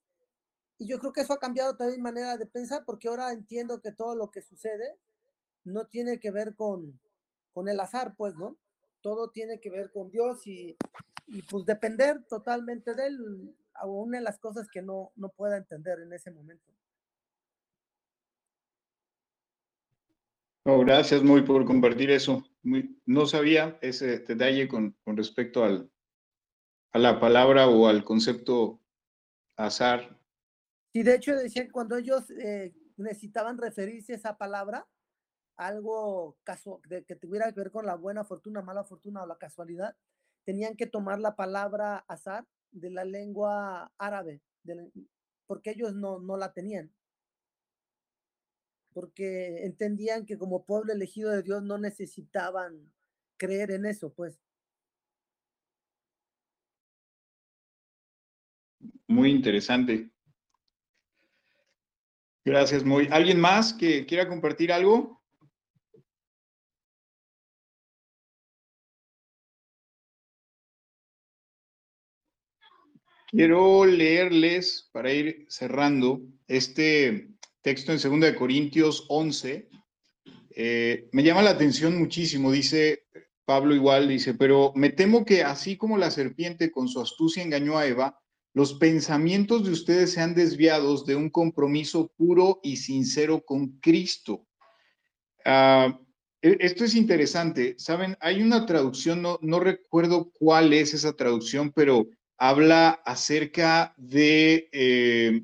[0.78, 3.80] y yo creo que eso ha cambiado también mi manera de pensar porque ahora entiendo
[3.80, 4.98] que todo lo que sucede
[5.64, 7.00] no tiene que ver con,
[7.52, 8.56] con el azar, pues, ¿no?
[9.02, 10.76] Todo tiene que ver con Dios y,
[11.30, 16.00] y pues depender totalmente de él, aún en las cosas que no, no pueda entender
[16.00, 16.72] en ese momento.
[20.64, 22.44] gracias muy por compartir eso.
[22.62, 25.90] no sabía ese detalle con, con respecto al,
[26.92, 28.80] a la palabra o al concepto
[29.56, 30.16] azar.
[30.92, 34.86] Sí, de hecho decían cuando ellos eh, necesitaban referirse a esa palabra,
[35.56, 39.38] algo caso de, que tuviera que ver con la buena fortuna, mala fortuna o la
[39.38, 39.96] casualidad,
[40.44, 44.40] tenían que tomar la palabra azar de la lengua árabe,
[45.46, 46.92] porque ellos no, no la tenían.
[48.92, 52.92] Porque entendían que como pueblo elegido de Dios no necesitaban
[53.36, 54.40] creer en eso, pues.
[59.06, 60.10] Muy interesante.
[62.44, 63.08] Gracias, muy.
[63.10, 65.19] ¿Alguien más que quiera compartir algo?
[73.30, 77.28] Quiero leerles, para ir cerrando, este
[77.62, 79.68] texto en 2 de Corintios 11.
[80.56, 83.04] Eh, me llama la atención muchísimo, dice
[83.44, 87.78] Pablo igual, dice, pero me temo que así como la serpiente con su astucia engañó
[87.78, 88.20] a Eva,
[88.52, 94.44] los pensamientos de ustedes sean desviados de un compromiso puro y sincero con Cristo.
[95.44, 95.96] Ah,
[96.42, 97.76] e, esto es interesante.
[97.78, 102.08] Saben, hay una traducción, no recuerdo cuál es esa traducción, pero
[102.40, 105.42] habla acerca de, eh,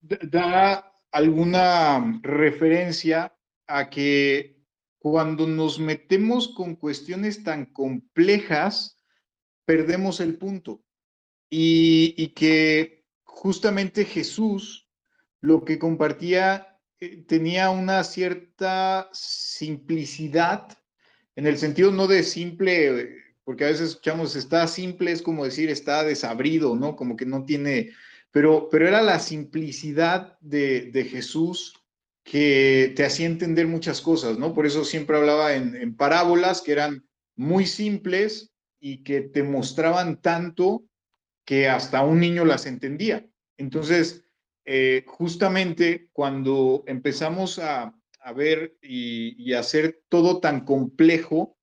[0.00, 3.32] da alguna referencia
[3.68, 4.60] a que
[4.98, 8.98] cuando nos metemos con cuestiones tan complejas,
[9.64, 10.82] perdemos el punto.
[11.48, 14.88] Y, que justamente Jesús
[15.40, 20.76] lo que compartía eh, tenía una cierta simplicidad,
[21.36, 25.70] en el sentido no de simple, porque a veces escuchamos está simple, es como decir
[25.70, 26.96] está desabrido, ¿no?
[26.96, 27.90] Como que no tiene,
[28.30, 31.74] pero, pero era la simplicidad de, de Jesús
[32.24, 34.54] que te hacía entender muchas cosas, ¿no?
[34.54, 40.20] Por eso siempre hablaba en, en parábolas que eran muy simples, y que te mostraban
[40.20, 40.84] tanto
[41.46, 43.24] que hasta un niño las entendía.
[43.56, 44.24] Entonces,
[44.64, 47.94] eh, justamente cuando empezamos a,
[48.36, 51.56] ver y, y, hacer todo tan complejo,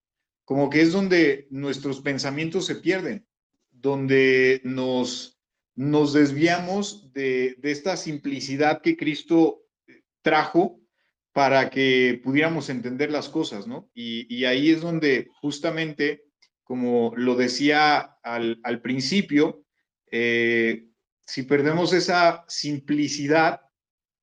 [0.50, 3.24] como que es donde nuestros pensamientos se pierden,
[3.70, 5.40] donde nos,
[5.76, 9.62] nos desviamos de, de esta simplicidad que Cristo
[10.24, 10.82] trajo
[11.34, 13.92] para que pudiéramos entender las cosas, ¿no?
[13.94, 16.24] Y, y ahí es donde justamente
[16.64, 19.64] como lo decía al, principio,
[20.12, 20.88] eh,
[21.28, 23.62] si perdemos esa simplicidad,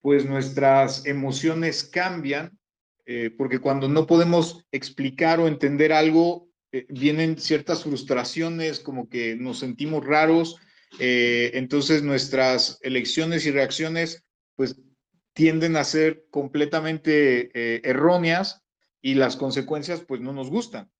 [0.01, 2.59] pues nuestras emociones cambian,
[3.07, 9.37] eh, porque cuando no podemos explicar o entender algo, eh, vienen ciertas frustraciones, como que
[9.37, 10.57] nos sentimos raros,
[10.99, 14.81] entonces nuestras elecciones y reacciones, pues
[15.35, 17.51] tienden a ser completamente
[17.87, 18.65] erróneas
[19.03, 20.91] y las consecuencias, pues no nos gustan,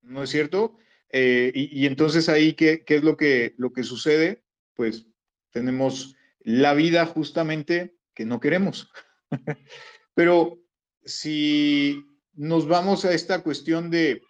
[0.00, 0.78] ¿no es cierto?
[1.12, 4.42] Eh, y, entonces ahí, ¿qué, ¿qué, es lo que, lo que sucede?
[4.74, 5.06] Pues
[5.50, 8.90] tenemos la vida justamente que no queremos.
[10.14, 10.61] Pero
[11.04, 14.22] si nos vamos a esta cuestión de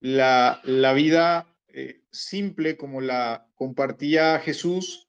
[0.00, 0.60] la,
[0.94, 5.08] vida eh, simple como la compartía Jesús,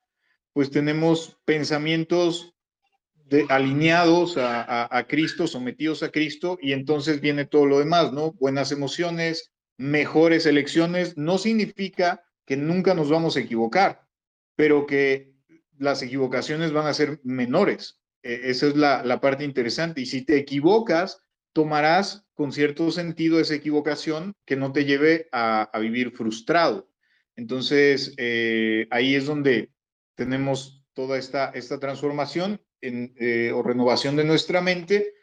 [0.54, 2.54] pues tenemos pensamientos
[3.50, 8.34] alineados a, Cristo, sometidos a Cristo, y entonces viene todo lo demás, ¿no?
[8.34, 14.02] Buenas emociones, mejores elecciones, no significa que nunca nos vamos a equivocar,
[14.56, 15.34] pero que
[15.80, 18.00] las equivocaciones van a ser menores.
[18.24, 20.02] E, esa es la, parte interesante.
[20.02, 21.22] Y si te equivocas,
[21.52, 26.90] tomarás con cierto sentido esa equivocación que no te lleve a, vivir frustrado.
[27.36, 29.72] Entonces, eh, ahí es donde
[30.16, 35.14] tenemos toda esta, esta transformación eh, o renovación de nuestra mente.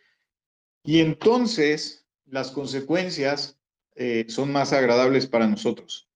[0.84, 3.60] Y entonces, las consecuencias
[3.96, 6.08] eh, son más agradables para nosotros,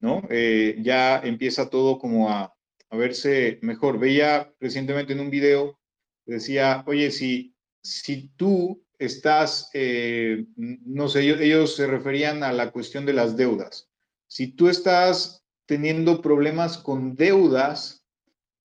[0.00, 0.26] ¿no?
[0.28, 2.54] Ya empieza todo como a,
[2.90, 3.98] verse mejor.
[3.98, 5.78] Veía recientemente en un video,
[6.26, 12.70] decía, oye, si, si tú estás, eh, no sé, ellos, ellos se referían a la
[12.70, 13.90] cuestión de las deudas.
[14.26, 18.06] Si tú estás teniendo problemas con deudas,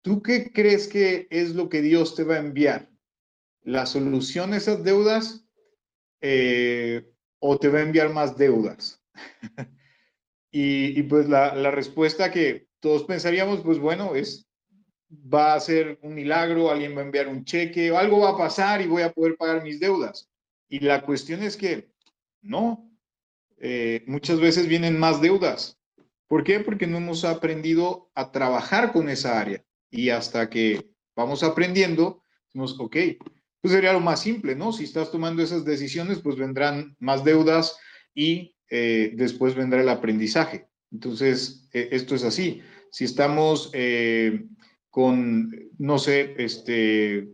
[0.01, 2.89] ¿tú qué crees que es lo que Dios te va a enviar?
[3.62, 5.45] ¿La solución a esas deudas?
[6.22, 9.01] Eh, o te va a enviar más deudas?
[10.51, 14.49] y, pues la, respuesta que todos pensaríamos, pues bueno, es,
[15.12, 18.82] va a ser un milagro, alguien va a enviar un cheque, algo va a pasar
[18.82, 20.30] y voy a poder pagar mis deudas.
[20.68, 21.91] Y la cuestión es que
[22.41, 22.91] no,
[23.57, 25.80] eh, muchas veces vienen más deudas.
[26.28, 26.60] ¿Por qué?
[26.60, 29.64] Porque no hemos aprendido a trabajar con esa área.
[29.89, 32.95] Y hasta que vamos aprendiendo, decimos, ok,
[33.62, 34.72] pues sería lo más simple, ¿no?
[34.72, 37.78] Si estás tomando esas decisiones, pues vendrán más deudas
[38.14, 40.70] y eh, después vendrá el aprendizaje.
[40.91, 42.62] Entonces, eh, esto es así.
[42.91, 44.45] Si estamos eh,
[45.00, 47.30] con, no sé, este,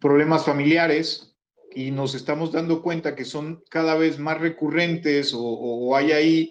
[0.00, 1.36] problemas familiares
[1.72, 6.50] y nos estamos dando cuenta que son cada vez más recurrentes o, hay ahí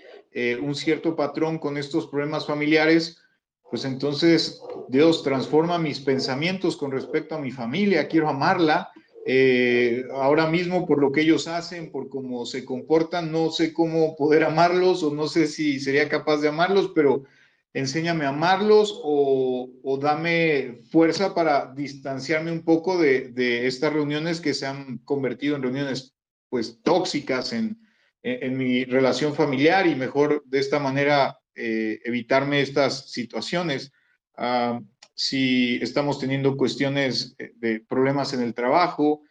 [0.62, 3.22] un cierto patrón con estos problemas familiares,
[3.70, 8.90] pues entonces Dios transforma mis pensamientos con respecto a mi familia, quiero amarla,
[9.26, 14.16] eh, ahora mismo por lo que ellos hacen, por cómo se comportan, no sé cómo
[14.16, 17.26] poder amarlos o no sé si sería capaz de amarlos, pero
[17.74, 19.70] enséñame a amarlos o,
[20.02, 26.16] dame fuerza para distanciarme un poco de, estas reuniones que se han convertido en reuniones
[26.50, 27.80] pues tóxicas en,
[28.22, 33.92] en, mi relación familiar y mejor de esta manera eh, evitarme estas situaciones.
[34.36, 34.80] Ah,
[35.16, 39.22] si estamos teniendo cuestiones eh, de problemas en el trabajo,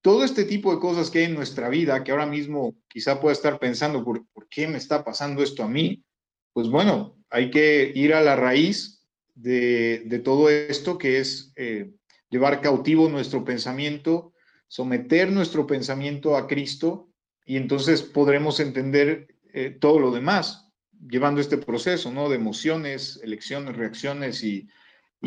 [0.00, 3.32] todo este tipo de cosas que hay en nuestra vida, que ahora mismo quizá pueda
[3.32, 6.04] estar pensando, ¿por, qué me está pasando esto a mí?
[6.52, 9.04] Pues bueno, hay que ir a la raíz
[9.34, 11.90] de, todo esto, que es eh,
[12.30, 14.32] llevar cautivo nuestro pensamiento,
[14.66, 17.08] someter nuestro pensamiento a Cristo,
[17.44, 20.68] y entonces podremos entender eh, todo lo demás,
[21.08, 22.28] llevando este proceso, ¿no?
[22.28, 24.68] De emociones, elecciones, reacciones y,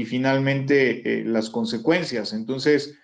[0.05, 2.31] finalmente eh, las consecuencias.
[2.31, 2.97] Entonces,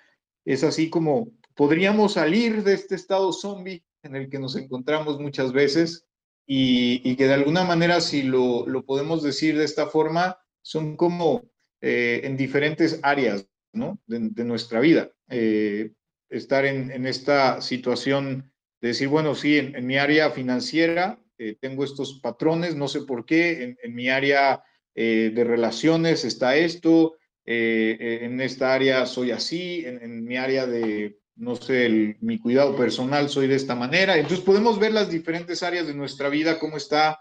[0.45, 5.51] es así como podríamos salir de este estado zombie en el que nos encontramos muchas
[5.51, 6.06] veces
[6.47, 11.43] y, que de alguna manera, si lo, podemos decir de esta forma, son como
[11.81, 13.99] eh, en diferentes áreas ¿no?
[14.07, 15.11] de, nuestra vida.
[15.29, 15.91] Eh,
[16.29, 21.19] estar en, esta situación de decir, bueno, sí, en, mi área financiera
[21.59, 24.63] tengo estos patrones, no sé por qué, en mi área
[24.99, 30.65] eh, de relaciones está esto, eh, eh, en esta área soy así, en, mi área
[30.65, 34.17] de, no sé, mi cuidado personal soy de esta manera.
[34.17, 37.19] Entonces podemos ver las diferentes áreas de nuestra vida, cómo está,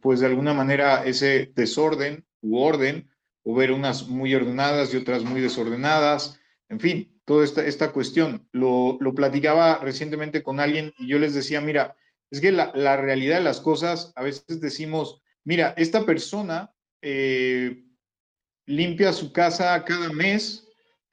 [0.00, 3.08] pues de alguna manera ese desorden u orden,
[3.42, 8.48] o ver unas muy ordenadas y otras muy desordenadas, en fin, toda esta, esta cuestión.
[8.52, 11.94] Lo, lo platicaba recientemente con alguien y yo les decía, mira,
[12.30, 17.84] es que la, la realidad de las cosas, a veces decimos, mira, esta persona eh,
[18.66, 20.66] limpia su casa cada mes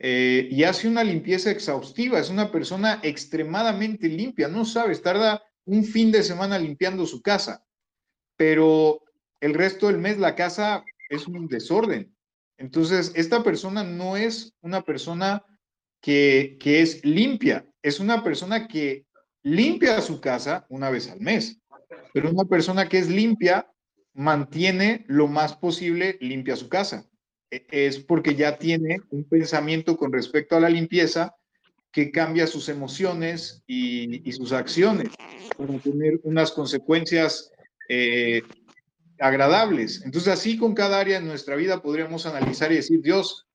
[0.03, 5.83] eh, y hace una limpieza exhaustiva, es una persona extremadamente limpia, no sabes, tarda un
[5.83, 7.63] fin de semana limpiando su casa,
[8.35, 9.03] pero
[9.39, 12.15] el resto del mes la casa es un desorden.
[12.57, 15.45] Entonces, esta persona no es una persona
[16.01, 19.05] que, que es limpia, es una persona que
[19.43, 21.61] limpia su casa una vez al mes,
[22.11, 23.71] pero una persona que es limpia
[24.15, 27.07] mantiene lo más posible limpia su casa.
[27.51, 31.35] E, es porque ya tiene un pensamiento con respecto a la limpieza
[31.91, 35.09] que cambia sus emociones y, sus acciones
[35.57, 37.51] para tener unas consecuencias
[37.89, 38.41] eh,
[39.19, 40.01] agradables.
[40.05, 43.45] Entonces, así con cada área de nuestra vida podríamos analizar y decir, Dios,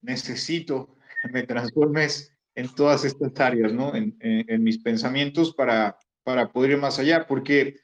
[0.00, 3.94] necesito que me transformes en todas estas áreas, ¿no?
[3.94, 4.16] En,
[4.62, 7.76] mis pensamientos para, para poder ir más allá, porque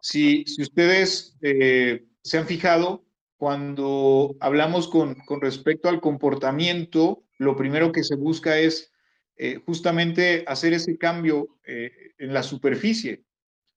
[0.00, 3.03] si, ustedes eh, se han fijado,
[3.44, 8.90] cuando hablamos con, respecto al comportamiento, lo primero que se busca es
[9.36, 13.22] eh, justamente hacer ese cambio eh, en la superficie.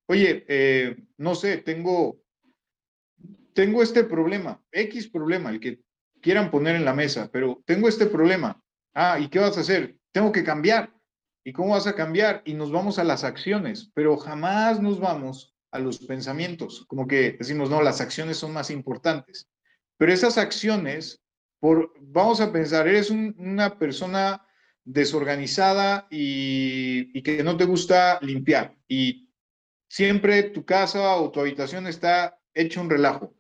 [0.05, 0.45] Oye,
[1.17, 2.23] no sé, tengo,
[3.51, 5.81] tengo este problema, X problema, el que
[6.21, 8.63] quieran poner en la mesa, pero tengo este problema.
[8.93, 9.97] Ah, ¿y qué vas a hacer?
[10.13, 10.93] Tengo que cambiar.
[11.43, 12.41] ¿Y cómo vas a cambiar?
[12.45, 17.33] Y nos vamos a las acciones, pero jamás nos vamos a los pensamientos, como que
[17.33, 19.49] decimos, no, las acciones son más importantes.
[19.97, 21.21] Pero esas acciones,
[21.59, 24.47] por, vamos a pensar, eres una persona
[24.87, 29.29] desorganizada y, que no te gusta limpiar y
[29.89, 33.35] siempre tu casa o tu habitación está hecho un relajo.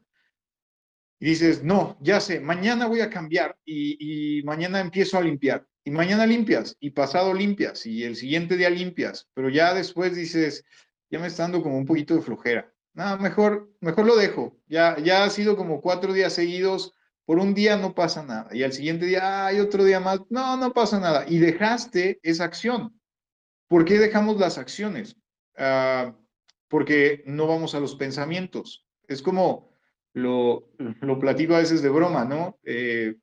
[1.19, 5.65] Y dices, no, ya sé, mañana voy a cambiar y, mañana empiezo a limpiar.
[5.85, 10.65] Y mañana limpias y pasado limpias y el siguiente día limpias, pero ya después dices,
[11.09, 12.73] ya me está dando como un poquito de flojera.
[12.97, 14.57] No, mejor, mejor lo dejo.
[14.65, 16.95] Ya, ya ha sido como cuatro días seguidos.
[17.25, 18.49] Por un día no pasa nada.
[18.51, 20.21] Y al siguiente día, hay otro día más.
[20.31, 21.23] No, no pasa nada.
[21.27, 22.99] Y dejaste esa acción.
[23.67, 25.15] ¿Por qué dejamos las acciones?
[25.55, 26.15] Ah,
[26.69, 28.87] porque no vamos a los pensamientos.
[29.07, 29.69] Es como
[30.13, 30.71] lo,
[31.01, 32.57] lo platico a veces de broma, ¿no?
[32.63, 33.13] Eh,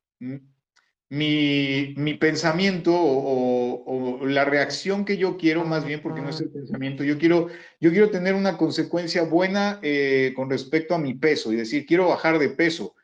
[1.09, 7.03] mi, pensamiento o, la reacción que yo quiero, más bien porque no es el pensamiento,
[7.03, 7.47] yo quiero,
[7.79, 12.09] yo quiero tener una consecuencia buena eh, con respecto a mi peso y decir, quiero
[12.09, 12.95] bajar de peso.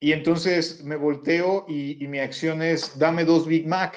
[0.00, 3.96] y entonces me volteo y, mi acción es, dame dos Big Mac.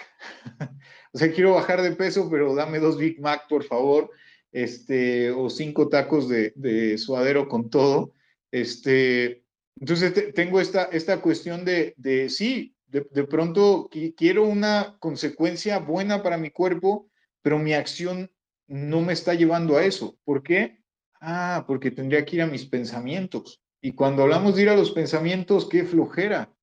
[1.14, 4.10] o sea, quiero bajar de peso, pero dame dos Big Mac, por favor.
[4.52, 8.14] Este, o cinco tacos de, de suadero con todo.
[8.52, 9.46] Este,
[9.80, 16.22] entonces tengo esta, esta cuestión de, de sí, de, de, pronto quiero una consecuencia buena
[16.22, 17.10] para mi cuerpo,
[17.42, 18.32] pero mi acción
[18.68, 20.18] no me está llevando a eso.
[20.24, 20.84] ¿Por qué?
[21.20, 23.62] Ah, porque tendría que ir a mis pensamientos.
[23.82, 26.54] Y cuando hablamos de ir a los pensamientos, qué flojera.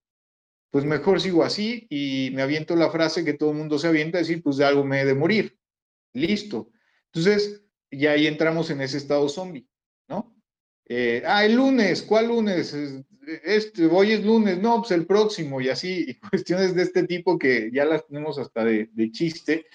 [0.71, 4.19] Pues mejor sigo así y me aviento la frase que todo el mundo se avienta,
[4.19, 5.59] decir, pues de algo me he de morir.
[6.13, 6.71] Listo.
[7.07, 9.67] Entonces, ya ahí entramos en ese estado zombie,
[10.09, 10.37] ¿no?
[10.87, 12.75] Eh, ah, el lunes, ¿cuál lunes?
[13.45, 17.39] Este, hoy es lunes, no, pues el próximo, y así, y cuestiones de este tipo
[17.39, 19.67] que ya las tenemos hasta de, de chiste.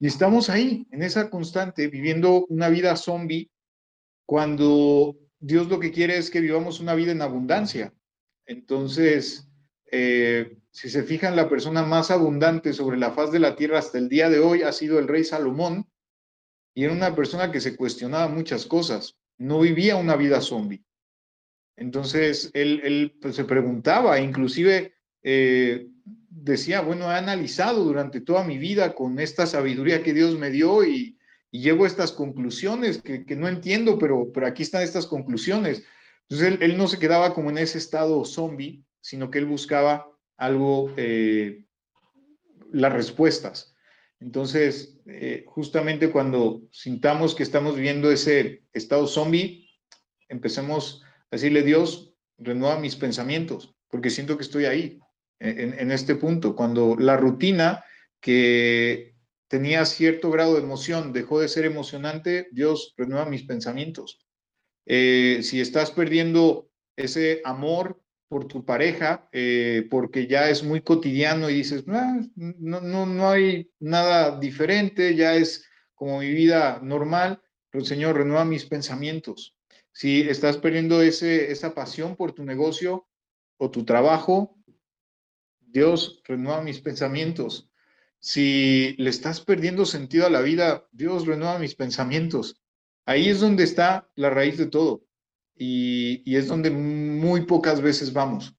[0.00, 3.50] Y estamos ahí, en esa constante, viviendo una vida zombie,
[4.26, 7.92] cuando Dios lo que quiere es que vivamos una vida en abundancia.
[8.46, 9.46] Entonces,
[9.90, 13.98] eh, si se fijan, la persona más abundante sobre la faz de la tierra hasta
[13.98, 15.88] el día de hoy ha sido el rey Salomón,
[16.74, 20.84] y era una persona que se cuestionaba muchas cosas, no vivía una vida zombie.
[21.76, 28.94] Entonces, él, pues, se preguntaba, inclusive eh, decía, bueno, he analizado durante toda mi vida
[28.94, 31.18] con esta sabiduría que Dios me dio y,
[31.54, 35.84] y a estas conclusiones que, no entiendo, pero, pero aquí están estas conclusiones.
[36.28, 40.04] Entonces él, no se quedaba como en ese estado zombie, sino que él buscaba
[40.36, 41.64] algo, eh,
[42.72, 43.72] las respuestas.
[44.18, 49.70] Entonces, eh, justamente cuando sintamos que estamos viviendo ese estado zombie,
[50.28, 51.03] empecemos
[51.34, 54.98] decirle, Dios, renueva mis pensamientos, porque siento que estoy ahí,
[55.40, 57.84] en, este punto, cuando la rutina
[58.20, 59.14] que
[59.48, 64.24] tenía cierto grado de emoción, dejó de ser emocionante, Dios renueva mis pensamientos.
[64.86, 71.50] Eh, si estás perdiendo ese amor por tu pareja, eh, porque ya es muy cotidiano
[71.50, 77.42] y dices, ah, no, no, no hay nada diferente, ya es como mi vida normal,
[77.82, 79.56] Señor, renueva mis pensamientos.
[79.94, 83.06] Si estás perdiendo ese, esa pasión por tu negocio
[83.58, 84.58] o tu trabajo,
[85.60, 87.70] Dios, renueva mis pensamientos.
[88.18, 92.60] Si le estás perdiendo sentido a la vida, Dios renueva mis pensamientos.
[93.06, 95.04] Ahí es donde está la raíz de todo.
[95.56, 98.56] Y, es donde muy pocas veces vamos.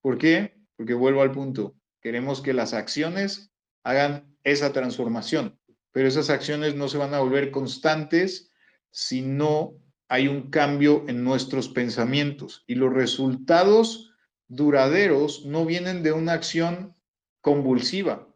[0.00, 0.58] ¿Por qué?
[0.76, 1.74] Porque vuelvo al punto.
[2.00, 3.52] Queremos que las acciones
[3.84, 5.60] hagan esa transformación,
[5.92, 8.50] pero esas acciones no se van a volver constantes
[8.90, 9.74] si no
[10.12, 12.64] hay un cambio en nuestros pensamientos.
[12.66, 14.12] Y los resultados
[14.46, 16.94] duraderos no vienen de una acción
[17.40, 18.28] convulsiva,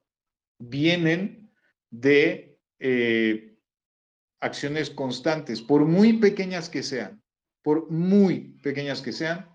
[0.58, 1.50] vienen
[1.90, 3.58] de eh,
[4.40, 7.22] acciones constantes, por muy pequeñas que sean,
[7.62, 9.46] por muy pequeñas que sean,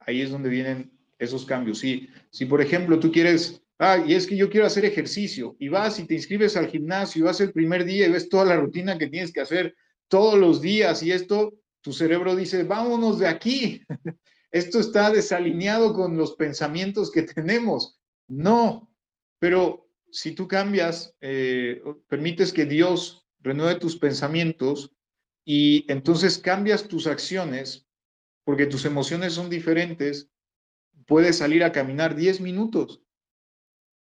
[0.00, 1.80] ahí es donde vienen esos cambios.
[1.80, 5.68] Si, si por ejemplo tú quieres, ah, y es que yo quiero hacer ejercicio, y
[5.68, 8.56] vas y te inscribes al gimnasio, y vas el primer día y ves toda la
[8.56, 9.76] rutina que tienes que hacer
[10.08, 11.52] todos los días, y esto,
[11.86, 13.80] tu cerebro dice, vámonos de aquí.
[14.50, 18.00] Esto está desalineado con los pensamientos que tenemos.
[18.26, 18.92] No,
[19.38, 24.96] pero si tú cambias, eh, permites que Dios renueve tus pensamientos
[25.44, 27.86] y entonces cambias tus acciones,
[28.42, 30.28] porque tus emociones son diferentes,
[31.06, 33.00] puedes salir a caminar 10 minutos.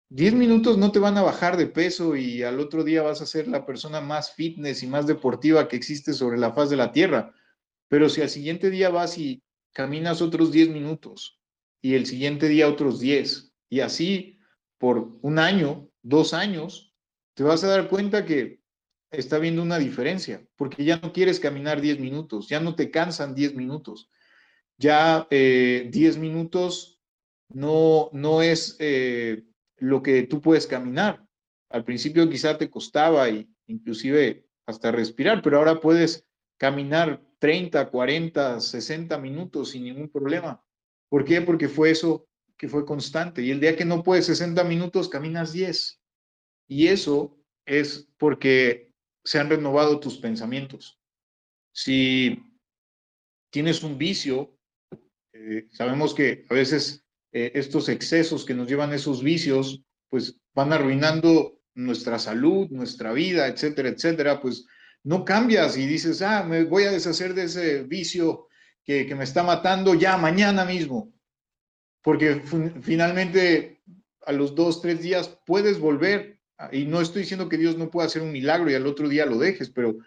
[0.09, 3.27] 10 minutos no te van a bajar de peso y al otro día vas a
[3.27, 6.91] ser la persona más fitness y más deportiva que existe sobre la faz de la
[6.91, 7.31] tierra.
[7.87, 11.39] Pero si al siguiente día vas y caminas otros 10 minutos
[11.81, 14.39] y el siguiente día otros 10 y así
[14.77, 16.93] por un año, dos años,
[17.35, 18.61] te vas a dar cuenta que
[19.11, 23.35] está viendo una diferencia, porque ya no quieres caminar 10 minutos, ya no te cansan
[23.35, 24.09] 10 minutos,
[24.77, 27.01] ya eh, 10 minutos
[27.49, 29.43] no, no es eh,
[29.77, 31.25] lo que tú puedes caminar.
[31.69, 36.25] Al principio quizá te costaba y inclusive hasta respirar, pero ahora puedes
[36.57, 40.65] caminar 30, 40, 60 minutos sin ningún problema.
[41.09, 41.41] ¿Por qué?
[41.41, 42.27] Porque fue eso
[42.57, 43.43] que fue constante.
[43.43, 46.01] Y el día que no puedes 60 minutos, caminas 10.
[46.67, 47.37] Y eso
[47.67, 48.91] es porque
[49.23, 50.99] se han renovado tus pensamientos.
[51.71, 52.43] Si
[53.51, 54.57] tienes un vicio,
[55.31, 60.41] eh, sabemos que a veces eh, estos excesos que nos llevan a esos vicios, pues
[60.55, 64.65] van arruinando nuestra salud, nuestra vida, etcétera, etcétera, pues
[65.05, 68.47] no cambias y dices, ah, me voy a deshacer de ese vicio
[68.83, 71.15] que, que me está matando ya mañana mismo
[72.05, 72.43] porque
[72.83, 73.81] finalmente
[74.27, 76.39] a los dos, tres días puedes volver.
[76.71, 79.25] Y no estoy diciendo que Dios no pueda hacer un milagro y al otro día
[79.25, 79.97] lo dejes, pero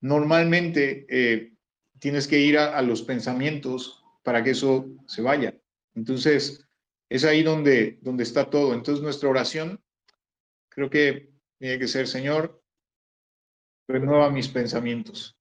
[0.00, 1.52] normalmente eh,
[2.00, 5.56] tienes que ir a, los pensamientos para que eso se vaya.
[5.94, 6.66] Entonces,
[7.08, 8.74] es ahí donde, donde está todo.
[8.74, 9.80] Entonces nuestra oración
[10.70, 12.63] creo que tiene que ser, Señor,
[13.86, 15.36] renueva mis pensamientos,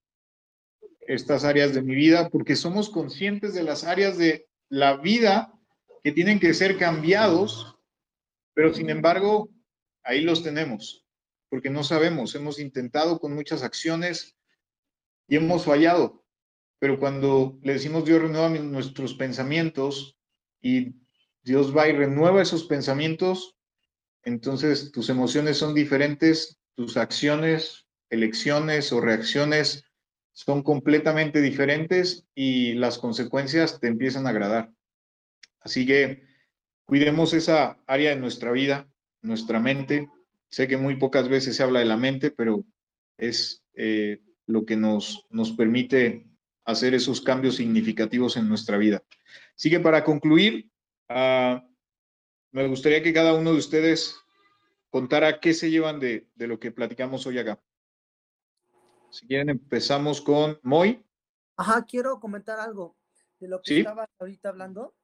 [1.02, 5.54] estas áreas de mi vida, porque somos conscientes de las áreas de la vida
[6.04, 7.78] que tienen que ser cambiados,
[8.54, 9.50] pero sin embargo,
[10.04, 11.06] ahí los tenemos,
[11.50, 14.36] porque no sabemos, hemos intentado con muchas acciones
[15.28, 16.24] y hemos fallado,
[16.80, 20.18] pero cuando le decimos Dios renueva nuestros pensamientos
[20.62, 20.96] y
[21.42, 23.56] Dios va y renueva esos pensamientos,
[24.24, 27.83] entonces tus emociones son diferentes, tus acciones,
[28.14, 29.86] elecciones o reacciones
[30.32, 34.72] son completamente diferentes y las consecuencias te empiezan a agradar.
[35.60, 36.24] Así que
[36.86, 38.88] cuidemos esa área de nuestra vida,
[39.22, 40.10] nuestra mente.
[40.50, 42.64] Sé que muy pocas veces se habla de la mente, pero
[43.18, 46.28] es eh, lo que nos, nos permite
[46.66, 49.04] hacer esos cambios significativos en nuestra vida.
[49.56, 50.70] Así que para concluir,
[51.10, 51.66] ah,
[52.52, 54.16] me gustaría que cada uno de ustedes
[54.90, 57.60] contara qué se llevan de, de lo que platicamos hoy acá.
[59.14, 61.06] Si quieren, empezamos con Moy.
[61.56, 62.98] Ajá, quiero comentar algo
[63.40, 64.96] de lo que estaba ahorita hablando.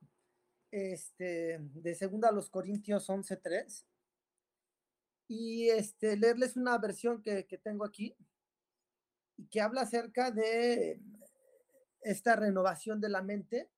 [0.72, 3.86] Este, de segunda a los Corintios 11.3.
[5.28, 8.16] Y este, leerles una versión que, que tengo aquí,
[9.52, 11.00] que habla acerca de
[12.02, 13.70] esta renovación de la mente,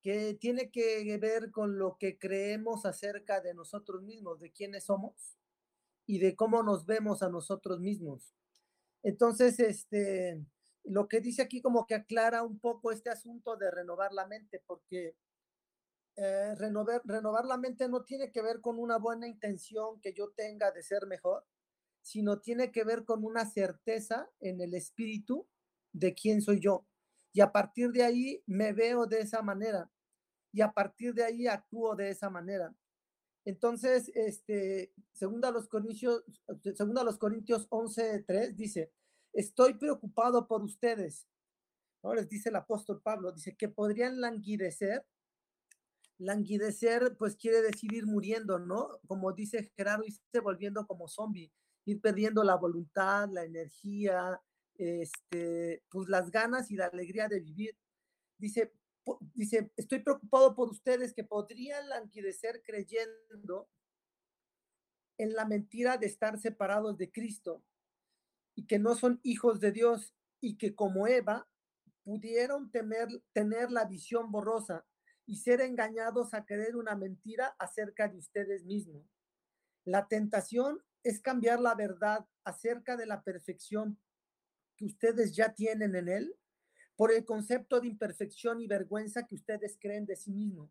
[0.00, 5.38] que tiene que ver con lo que creemos acerca de nosotros mismos, de quiénes somos
[6.04, 8.34] y de cómo nos vemos a nosotros mismos.
[9.02, 10.44] Entonces, este,
[10.84, 14.62] lo que dice aquí como que aclara un poco este asunto de renovar la mente,
[14.66, 15.16] porque
[16.16, 20.30] eh, renovar, renovar la mente no tiene que ver con una buena intención que yo
[20.36, 21.44] tenga de ser mejor,
[22.02, 25.48] sino tiene que ver con una certeza en el espíritu
[25.92, 26.86] de quién soy yo.
[27.32, 29.90] Y a partir de ahí me veo de esa manera.
[30.52, 32.74] Y a partir de ahí actúo de esa manera.
[33.44, 36.22] Entonces, este, segunda los Corintios,
[36.76, 38.92] segunda los Corintios 11:3 dice,
[39.32, 41.26] estoy preocupado por ustedes.
[42.04, 42.14] ¿No?
[42.14, 45.06] Les dice el apóstol Pablo, dice que podrían languidecer.
[46.18, 49.00] Languidecer, pues quiere decir ir muriendo, ¿no?
[49.06, 51.52] Como dice Gerardo, irse volviendo como zombie,
[51.84, 54.40] ir perdiendo la voluntad, la energía,
[54.74, 57.76] este, pues las ganas y la alegría de vivir.
[58.38, 58.72] Dice,
[59.34, 63.68] dice, estoy preocupado por ustedes que podrían languidecer creyendo
[65.18, 67.62] en la mentira de estar separados de Cristo
[68.54, 71.48] y que no son hijos de Dios y que como Eva
[72.04, 74.84] pudieron temer, tener la visión borrosa
[75.26, 79.06] y ser engañados a creer una mentira acerca de ustedes mismos.
[79.84, 83.98] La tentación es cambiar la verdad acerca de la perfección
[84.76, 86.36] que ustedes ya tienen en Él
[86.96, 90.70] por el concepto de imperfección y vergüenza que ustedes creen de sí mismos,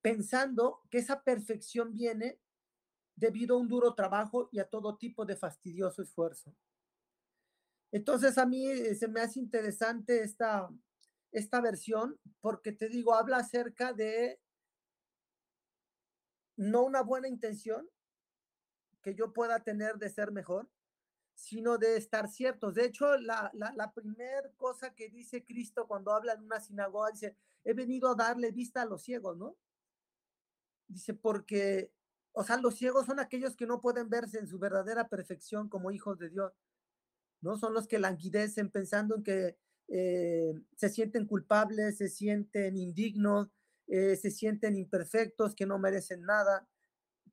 [0.00, 2.40] pensando que esa perfección viene
[3.16, 6.54] debido a un duro trabajo y a todo tipo de fastidioso esfuerzo.
[7.92, 10.68] Entonces a mí eh, se me hace interesante esta,
[11.30, 14.40] esta versión porque te digo, habla acerca de
[16.56, 17.88] no una buena intención
[19.02, 20.68] que yo pueda tener de ser mejor,
[21.34, 22.74] sino de estar ciertos.
[22.74, 27.36] De hecho, la, la, primera cosa que dice Cristo cuando habla en una sinagoga, dice,
[27.64, 29.56] he venido a darle vista a los ciegos, ¿no?
[30.86, 31.92] Dice, porque,
[32.32, 35.90] o sea, los ciegos son aquellos que no pueden verse en su verdadera perfección como
[35.90, 36.52] hijos de Dios,
[37.40, 37.56] ¿no?
[37.56, 39.58] Son los que languidecen pensando en que
[39.88, 43.48] eh, se sienten culpables, se sienten indignos,
[43.86, 46.66] eh, se sienten imperfectos, que no merecen nada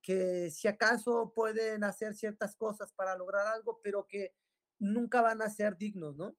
[0.01, 4.33] que si acaso pueden hacer ciertas cosas para lograr algo, pero que
[4.79, 6.35] nunca van a ser dignos, ¿no?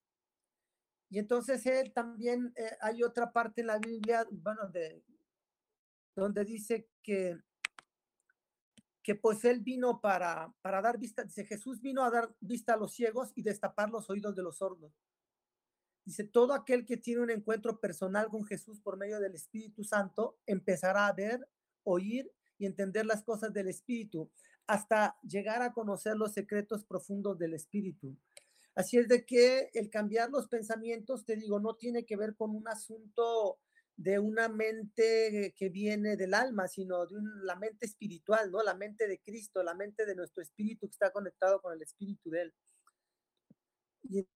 [1.08, 5.04] Y entonces él también, eh, hay otra parte en la Biblia, bueno, de,
[6.16, 7.38] donde dice que,
[9.02, 12.76] que pues él vino para, para dar vista, dice Jesús vino a dar vista a
[12.76, 14.92] los ciegos y destapar los oídos de los sordos.
[16.04, 20.38] Dice, todo aquel que tiene un encuentro personal con Jesús por medio del Espíritu Santo
[20.46, 21.48] empezará a ver,
[21.84, 22.32] oír
[22.62, 24.30] y entender las cosas del Espíritu,
[24.68, 28.16] hasta llegar a conocer los secretos profundos del Espíritu.
[28.76, 32.54] Así es de que el cambiar los pensamientos, te digo, no tiene que ver con
[32.54, 33.58] un asunto
[33.96, 38.62] de una mente que viene del alma, sino de la mente espiritual, ¿no?
[38.62, 42.30] La mente de Cristo, la mente de nuestro espíritu que está conectado con el espíritu
[42.30, 42.54] de Él.
[44.04, 44.26] Y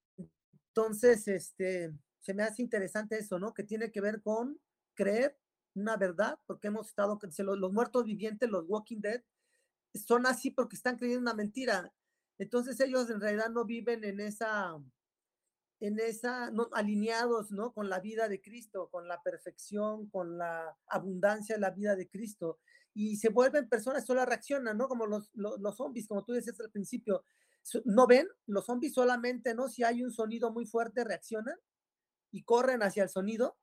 [0.69, 3.55] entonces, este, se me hace interesante eso, ¿no?
[3.55, 4.61] Que tiene que ver con
[4.95, 5.39] creer
[5.77, 9.23] una verdad, porque hemos estado, los, muertos vivientes, los Walking Dead,
[9.95, 11.93] son así porque están creyendo una mentira.
[12.39, 14.77] Entonces ellos en realidad no viven en esa,
[15.81, 17.73] en esa, no, alineados, ¿no?
[17.73, 22.09] Con la vida de Cristo, con la perfección, con la abundancia de la vida de
[22.09, 22.59] Cristo.
[22.95, 24.89] Y se vuelven personas, solo reaccionan, ¿no?
[24.89, 27.25] Como los, los, los zombies, como tú decías al principio.
[27.85, 29.69] No ven, los zombies solamente, ¿no?
[29.69, 31.57] Si hay un sonido muy fuerte, reaccionan
[32.31, 33.57] y corren hacia el sonido,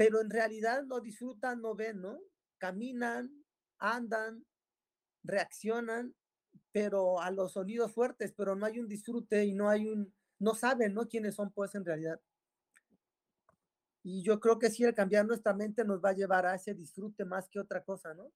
[0.00, 2.18] pero en realidad no disfrutan, no ven, ¿no?
[2.56, 3.44] Caminan,
[3.76, 4.46] andan,
[5.22, 6.14] reaccionan,
[6.72, 10.54] pero a los sonidos fuertes, pero no hay un disfrute y no hay un, no
[10.54, 11.06] saben, ¿no?
[11.06, 12.18] Quiénes son, pues, en realidad.
[14.02, 16.72] Y yo creo que sí, el cambiar nuestra mente nos va a llevar a ese
[16.72, 18.32] disfrute más que otra cosa, ¿no?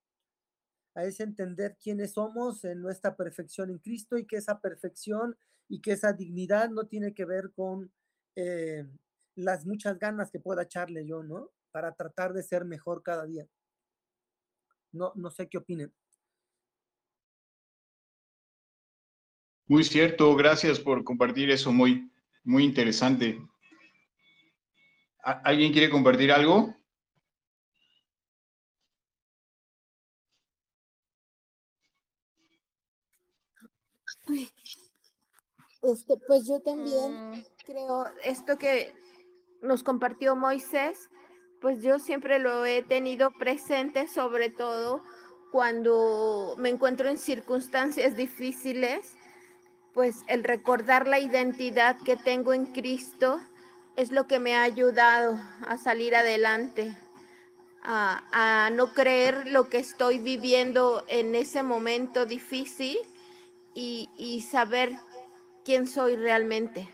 [0.94, 5.34] A ese entender quiénes somos en nuestra perfección en Cristo y que esa perfección
[5.70, 7.90] y que esa dignidad no tiene que ver con
[8.36, 8.86] eh,
[9.36, 11.53] las muchas ganas que pueda echarle yo, ¿no?
[11.74, 13.48] Para tratar de ser mejor cada día.
[14.92, 15.92] No, no sé qué opinen.
[19.66, 22.08] Muy cierto, gracias por compartir eso, muy,
[22.44, 23.44] muy interesante.
[25.18, 26.76] ¿Alguien quiere compartir algo?
[35.82, 37.44] Este, pues yo también mm.
[37.66, 38.94] creo esto que
[39.60, 41.10] nos compartió Moisés,
[41.64, 45.02] pues yo siempre lo he tenido presente, sobre todo
[45.50, 49.16] cuando me encuentro en circunstancias difíciles
[49.94, 53.40] pues el recordar la identidad que tengo en Cristo
[53.96, 56.94] es lo que me ha ayudado a salir adelante,
[57.82, 62.98] a, no creer lo que estoy viviendo en ese momento difícil
[63.72, 64.98] y, saber
[65.64, 66.90] quién soy realmente.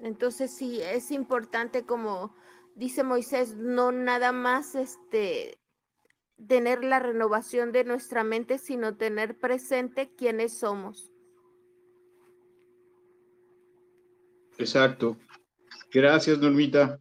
[0.00, 2.38] Entonces sí, es importante como
[2.80, 5.60] dice Moisés, no nada más este
[6.48, 11.12] tener la renovación de nuestra mente, sino tener presente quiénes somos.
[14.56, 15.18] Exacto.
[15.92, 16.98] Gracias, Normita.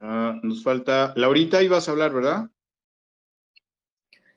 [0.00, 1.12] Ah, nos falta.
[1.16, 2.50] Laurita, ibas a hablar, ¿verdad?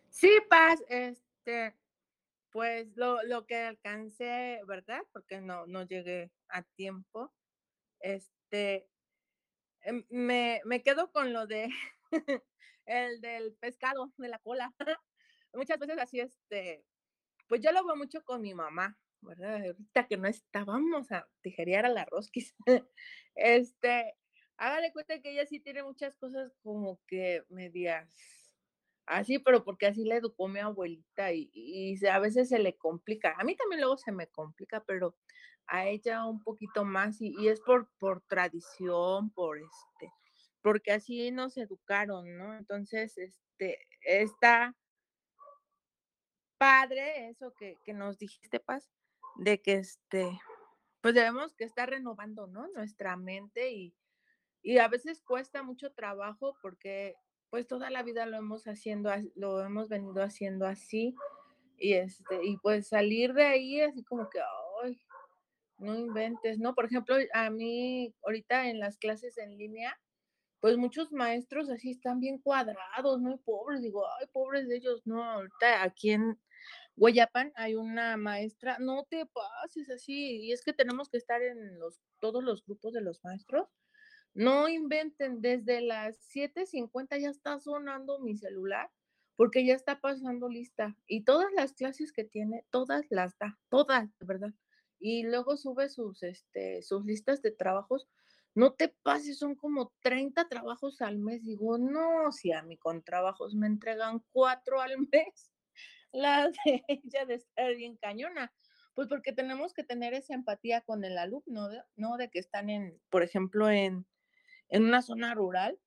[0.09, 1.77] Sí, Paz, este,
[2.51, 5.01] pues lo, lo que alcancé, ¿verdad?
[5.13, 7.33] Porque no, no llegué a tiempo.
[8.01, 8.89] Este,
[10.09, 11.69] me, me quedo con lo de
[12.85, 14.73] el del pescado, de la cola.
[15.53, 16.83] Muchas veces así, este,
[17.47, 19.65] pues yo lo veo mucho con mi mamá, ¿verdad?
[19.65, 22.55] Ahorita que no estábamos a tijerear a la rosquis,
[23.35, 24.15] este,
[24.57, 28.09] hágale cuenta que ella sí tiene muchas cosas como que medias
[29.05, 33.35] así, pero porque así le educó mi abuelita y, y, a veces se le complica.
[33.37, 35.15] A mí también luego se me complica, pero
[35.67, 40.13] a ella un poquito más y, es por, por tradición, por este,
[40.61, 42.55] porque así nos educaron, ¿no?
[42.57, 44.75] Entonces, este, está
[46.57, 48.89] padre eso que, que nos dijiste, Paz,
[49.35, 50.39] de que este,
[51.01, 52.67] pues debemos que estar renovando, ¿no?
[52.69, 53.93] Nuestra mente y,
[54.61, 57.15] y a veces cuesta mucho trabajo porque
[57.49, 61.15] pues toda la vida lo hemos haciendo, lo hemos venido haciendo así
[61.77, 64.66] y este, y pues salir de ahí así como que, ay,
[65.77, 66.75] no inventes, ¿no?
[66.75, 69.99] Por ejemplo, a mí ahorita en las clases en línea,
[70.59, 75.23] pues muchos maestros así están bien cuadrados, muy pobres, digo, ay, pobres de ellos, no,
[75.23, 76.39] ahorita aquí en,
[76.97, 81.77] Guayapan hay una maestra, no te pases así, y es que tenemos que estar en
[81.77, 83.67] los, todos los grupos de los maestros.
[84.33, 88.89] No inventen, desde las 7.50 ya está sonando mi celular
[89.35, 94.09] porque ya está pasando lista y todas las clases que tiene, todas las da, todas,
[94.19, 94.51] verdad.
[94.99, 98.07] Y luego sube sus, este, sus listas de trabajos.
[98.55, 101.43] No te pases, son como 30 trabajos al mes.
[101.45, 105.51] Digo, no, si a mí con trabajos me entregan cuatro al mes
[106.11, 108.53] la de ella de estar bien cañona.
[108.93, 112.17] Pues porque tenemos que tener esa empatía con el alumno, ¿no?
[112.17, 114.07] De que están en, por ejemplo, en,
[114.69, 115.79] en una zona rural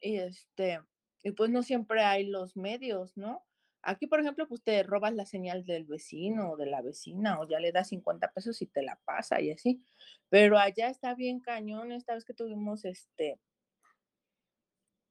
[0.00, 0.80] y este,
[1.22, 3.46] y pues no siempre hay los medios, ¿no?
[3.82, 7.48] Aquí, por ejemplo, pues te robas la señal del vecino o de la vecina o
[7.48, 9.82] ya le das 50 pesos y te la pasa y así.
[10.28, 11.92] Pero allá está bien cañón.
[11.92, 13.40] Esta vez que tuvimos este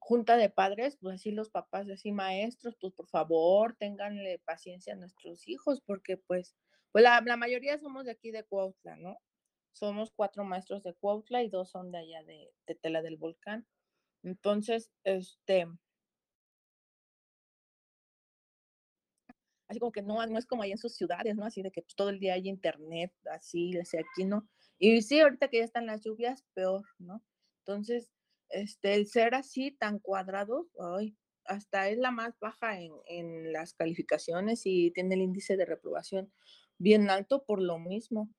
[0.09, 4.95] junta de padres, pues así los papás, así maestros, pues por favor, ténganle paciencia a
[4.95, 6.55] nuestros hijos, porque pues,
[6.91, 9.20] pues la, mayoría somos de aquí de Cuautla, ¿no?
[9.72, 13.67] Somos cuatro maestros de Cuautla y dos son de allá de, de Tela del Volcán.
[14.24, 15.67] Entonces, este,
[19.70, 21.45] así como que no, no es como ahí en sus ciudades, ¿no?
[21.45, 24.49] Así de que pues, todo el día hay internet, así, así aquí, ¿no?
[24.80, 27.24] Y sí, ahorita que ya están las lluvias, peor, ¿no?
[27.59, 28.11] Entonces,
[28.49, 30.67] este, el ser así tan cuadrado,
[31.45, 36.34] hasta es la más baja en, las calificaciones y tiene el índice de reprobación
[36.80, 38.30] bien alto por lo mismo.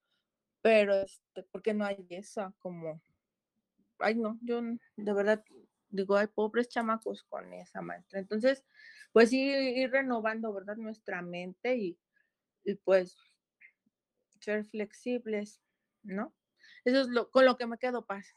[0.62, 3.01] pero este, porque no hay esa como,
[4.01, 4.61] ay no, yo
[4.97, 5.45] de verdad
[5.91, 8.18] digo, hay pobres chamacos con esa maestra.
[8.18, 8.64] Entonces,
[9.12, 10.76] pues sí, ir renovando, ¿verdad?
[10.76, 11.99] Nuestra mente y,
[12.64, 13.16] y pues
[14.41, 15.61] ser flexibles,
[16.03, 16.34] ¿no?
[16.84, 18.34] Eso es lo, con lo que me quedo paz.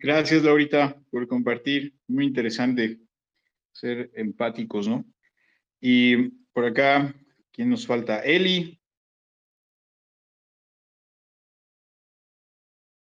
[0.00, 1.94] Gracias, Laurita, por compartir.
[2.08, 3.00] Muy interesante
[3.72, 5.04] ser empáticos, ¿no?
[5.80, 7.14] Y por acá,
[7.52, 8.20] ¿quién nos falta?
[8.20, 8.80] Eli.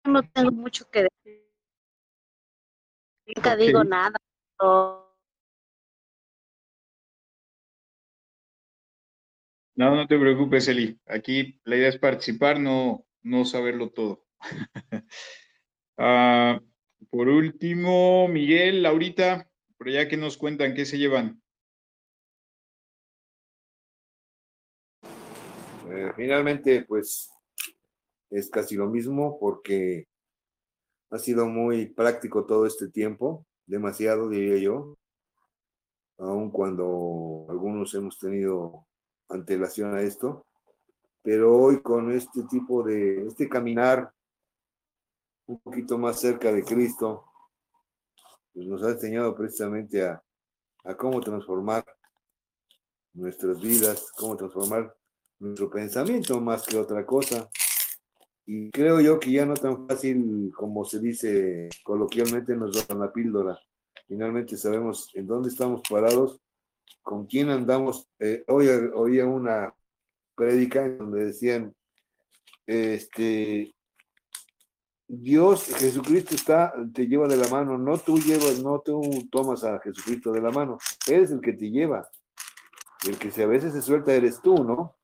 [0.04, 1.41] no tengo mucho que decir.
[3.34, 4.18] Nunca digo nada.
[9.74, 11.00] No, no te preocupes, Eli.
[11.06, 14.24] Aquí la idea es participar, no, no saberlo todo.
[15.98, 16.58] Ah,
[17.10, 21.40] por último, Miguel, Laurita, por allá que nos cuentan, ¿qué se llevan?
[25.90, 27.30] Eh, finalmente, pues
[28.30, 30.08] es casi lo mismo porque
[31.12, 34.96] ha sido muy práctico todo este tiempo, demasiado diría yo,
[36.16, 38.86] aun cuando algunos hemos tenido
[39.28, 40.46] antelación a esto,
[41.22, 44.10] pero hoy con este tipo de, este caminar
[45.46, 47.26] un poquito más cerca de Cristo,
[48.54, 50.22] pues nos ha enseñado precisamente a,
[50.84, 51.84] a cómo transformar
[53.12, 54.96] nuestras vidas, cómo transformar
[55.38, 57.50] nuestro pensamiento más que otra cosa.
[58.44, 63.12] Y creo yo que ya no tan fácil como se dice coloquialmente nos dan la
[63.12, 63.58] píldora.
[64.08, 66.40] Finalmente sabemos en dónde estamos parados,
[67.02, 68.08] con quién andamos.
[68.18, 69.72] Eh, hoy oía una
[70.34, 71.74] prédica en donde decían,
[72.66, 73.74] este,
[75.06, 79.78] Dios, Jesucristo está, te lleva de la mano, no tú llevas, no tú tomas a
[79.80, 82.08] Jesucristo de la mano, Él es el que te lleva.
[83.06, 84.96] El que se, a veces se suelta eres tú, ¿no?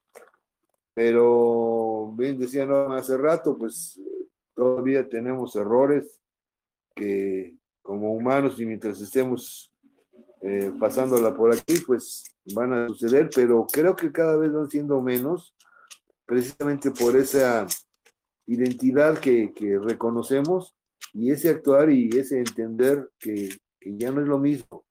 [0.98, 4.00] Pero bien decía no hace rato, pues
[4.52, 6.20] todavía tenemos errores
[6.92, 9.72] que como humanos y mientras estemos
[10.42, 15.00] eh, pasándola por aquí, pues van a suceder, pero creo que cada vez van siendo
[15.00, 15.54] menos,
[16.26, 17.64] precisamente por esa
[18.48, 20.74] identidad que, que reconocemos
[21.12, 24.84] y ese actuar y ese entender que, que ya no es lo mismo.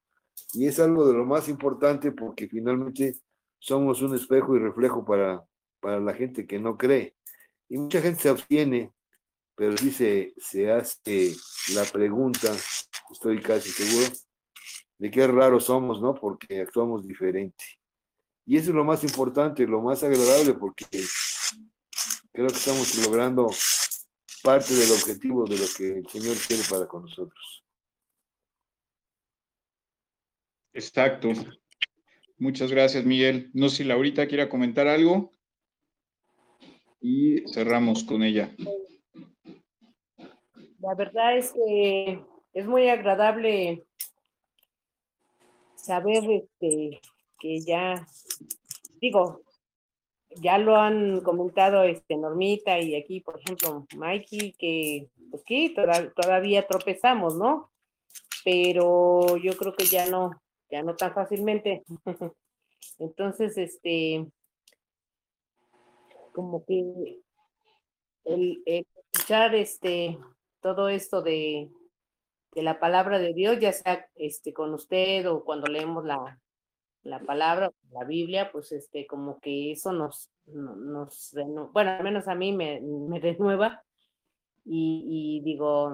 [0.54, 3.18] Y es algo de lo más importante porque finalmente
[3.58, 5.44] somos un espejo y reflejo para,
[5.80, 7.14] para la gente que no cree.
[7.68, 8.92] Y mucha gente se abstiene,
[9.54, 11.34] pero se, se hace
[11.74, 12.54] la pregunta,
[13.10, 14.12] estoy casi seguro,
[14.98, 16.14] de qué raros somos, ¿no?
[16.14, 17.64] Porque actuamos diferente.
[18.46, 20.86] Y eso es lo más importante, lo más agradable, porque
[22.32, 23.50] creo que estamos logrando
[24.42, 27.64] parte del objetivo de lo que el Señor quiere para con nosotros.
[30.72, 31.30] Exacto.
[32.38, 33.50] Muchas gracias, Miguel.
[33.52, 35.34] No sé si Laurita quiera comentar algo.
[37.00, 38.54] Y cerramos con ella.
[40.80, 42.20] La verdad es que
[42.52, 43.84] es muy agradable
[45.76, 47.00] saber este,
[47.38, 48.06] que ya,
[49.00, 49.42] digo,
[50.36, 56.10] ya lo han comentado este Normita y aquí, por ejemplo, Mikey, que pues sí, toda-
[56.12, 57.70] todavía tropezamos, ¿no?
[58.44, 60.30] Pero yo creo que ya no,
[60.70, 61.84] ya no tan fácilmente.
[62.98, 64.26] Entonces, este,
[66.38, 67.20] como que
[68.24, 70.16] el, escuchar este
[70.60, 71.68] todo esto de,
[72.54, 76.38] de la palabra de Dios, ya sea este con usted o cuando leemos la,
[77.02, 81.34] la palabra, la Biblia, pues este, como que eso nos, no- nos
[81.72, 83.82] bueno, al menos a mí me, me renueva
[84.64, 85.92] y, y digo,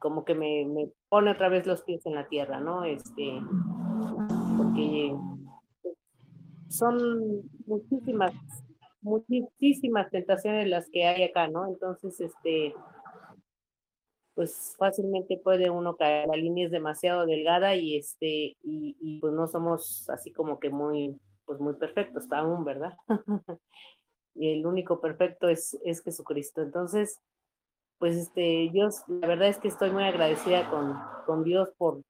[0.00, 2.82] como que me, me pone otra vez los pies en la tierra, ¿no?
[2.82, 3.40] Este,
[4.56, 5.14] porque
[6.68, 8.32] son muchísimas,
[9.06, 11.68] muchísimas tentaciones las que hay acá, ¿no?
[11.68, 12.74] Entonces, este,
[14.34, 19.46] pues fácilmente puede uno caer, la línea es demasiado delgada y este, y, pues no
[19.46, 22.94] somos así como que muy, pues muy perfectos aún, ¿verdad?
[24.34, 26.60] y el único perfecto es, es Jesucristo.
[26.60, 27.20] Entonces,
[27.98, 30.94] pues este, yo la verdad es que estoy muy agradecida con,
[31.24, 32.02] con Dios por,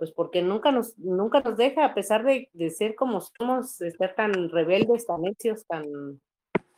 [0.00, 3.90] pues porque nunca nos, nunca nos deja, a pesar de, de ser como somos, de
[3.90, 5.84] ser tan rebeldes, tan necios, tan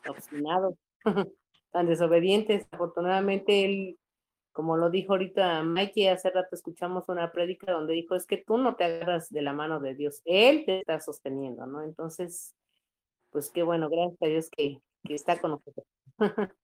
[0.08, 0.74] obstinados,
[1.70, 2.66] tan desobedientes.
[2.72, 3.96] Afortunadamente, Él,
[4.50, 8.58] como lo dijo ahorita Mikey, hace rato escuchamos una prédica donde dijo, es que tú
[8.58, 11.84] no te agarras de la mano de Dios, Él te está sosteniendo, ¿no?
[11.84, 12.56] Entonces,
[13.30, 15.86] pues qué bueno, gracias a Dios que, que está con nosotros.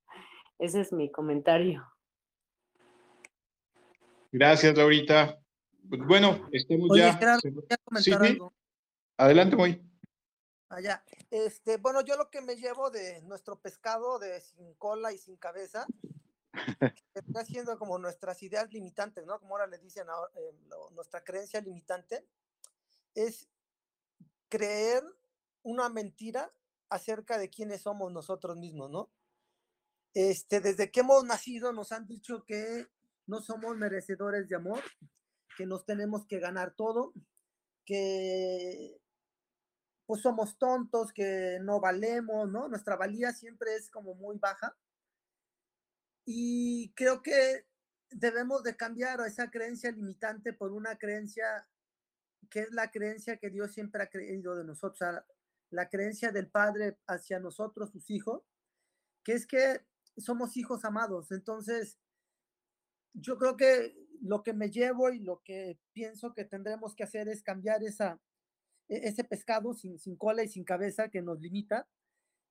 [0.58, 1.86] Ese es mi comentario.
[4.32, 5.38] Gracias, Laurita.
[5.88, 7.16] Pues bueno, estamos Oye, ya.
[7.16, 8.32] Gerardo, Sí, comentar sí.
[8.32, 8.54] algo.
[9.16, 9.82] Adelante, muy.
[10.68, 11.02] Allá.
[11.30, 15.36] Este, bueno, yo lo que me llevo de nuestro pescado de sin cola y sin
[15.36, 15.86] cabeza,
[17.14, 19.38] está haciendo como nuestras ideas limitantes, ¿no?
[19.40, 22.26] Como ahora le dicen ahora, eh, lo- nuestra creencia limitante,
[23.14, 23.48] es
[24.48, 25.02] creer
[25.62, 26.52] una mentira
[26.90, 29.10] acerca de quiénes somos nosotros mismos, ¿no?
[30.14, 32.86] Este, desde que hemos nacido nos han dicho que
[33.26, 34.82] no somos merecedores de amor,
[35.58, 37.12] que nos tenemos que ganar todo,
[37.84, 39.02] que
[40.06, 42.68] pues somos tontos, que no valemos, ¿no?
[42.68, 44.78] Nuestra valía siempre es como muy baja.
[46.24, 47.66] Y creo que
[48.10, 51.68] debemos de cambiar esa creencia limitante por una creencia
[52.48, 55.26] que es la creencia que Dios siempre ha creído de nosotros, o sea,
[55.70, 58.44] la creencia del Padre hacia nosotros, sus hijos,
[59.24, 59.84] que es que
[60.16, 61.32] somos hijos amados.
[61.32, 61.98] Entonces,
[63.20, 67.28] yo creo que lo que me llevo y lo que pienso que tendremos que hacer
[67.28, 68.20] es cambiar esa,
[68.88, 71.88] e- ese pescado sin, cola y sin cabeza que nos limita,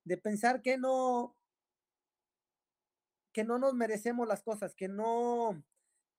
[0.04, 1.36] de pensar que no,
[3.32, 5.62] que no nos merecemos las cosas, que no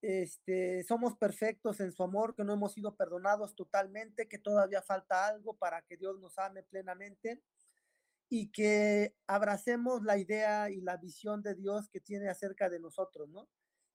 [0.01, 5.27] este, somos perfectos en su amor, que no hemos sido perdonados totalmente, que todavía falta
[5.27, 7.41] algo para que Dios nos ame plenamente
[8.29, 13.27] y que abracemos la idea y la visión de Dios que tiene acerca de nosotros,
[13.29, 13.49] ¿no?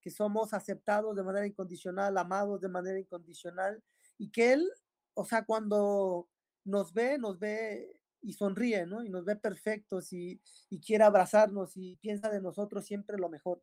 [0.05, 3.83] Que somos aceptados de manera incondicional, amados de manera incondicional
[4.19, 4.71] y que Él,
[5.15, 6.29] o sea, cuando
[6.65, 9.03] nos ve, nos ve y sonríe, ¿no?
[9.03, 13.63] Y nos ve perfectos y, y quiere abrazarnos y piensa de nosotros siempre lo mejor,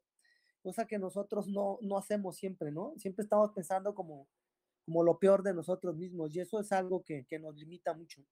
[0.62, 2.94] cosa que nosotros no, no hacemos siempre, ¿no?
[2.98, 4.28] Siempre estamos pensando como,
[4.86, 8.24] como lo peor de nosotros mismos y eso es algo que, que nos limita mucho,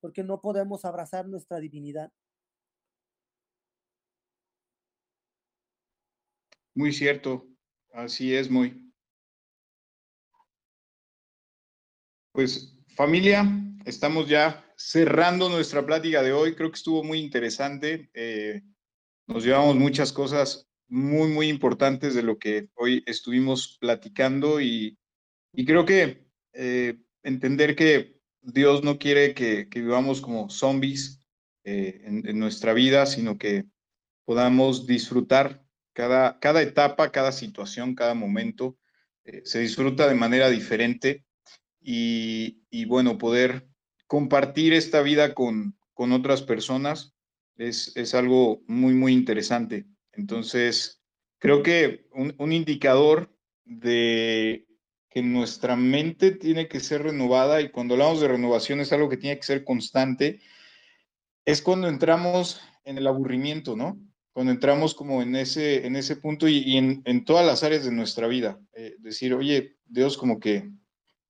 [0.00, 2.12] porque no podemos abrazar nuestra divinidad.
[6.78, 7.44] Muy cierto,
[7.92, 8.88] así es, muy.
[12.30, 13.44] Pues familia,
[13.84, 16.54] estamos ya cerrando nuestra plática de hoy.
[16.54, 18.08] Creo que estuvo muy interesante.
[18.14, 18.62] eh,
[19.26, 24.96] nos llevamos muchas cosas muy, muy importantes de lo que hoy estuvimos platicando y,
[25.52, 31.26] y creo que eh, entender que Dios no quiere que, vivamos como zombies
[31.64, 33.64] eh, en nuestra vida, sino que
[34.24, 35.67] podamos disfrutar
[35.98, 38.78] cada, cada etapa, cada situación, cada momento.
[39.24, 41.24] eh, se disfruta de manera diferente
[41.80, 43.66] y, bueno, poder
[44.06, 47.16] compartir esta vida con, con otras personas
[47.56, 49.86] es, es algo muy, muy interesante.
[50.12, 51.02] Entonces,
[51.40, 54.68] creo que un, un indicador de
[55.10, 59.16] que nuestra mente tiene que ser renovada y cuando hablamos de renovación es algo que
[59.16, 60.38] tiene que ser constante,
[61.44, 63.98] es cuando entramos en el aburrimiento, ¿no?
[64.38, 68.28] Cuando entramos como en ese, en ese punto y, en, todas las áreas de nuestra
[68.28, 68.60] vida.
[68.72, 70.70] Eh, decir, oye, Dios como que,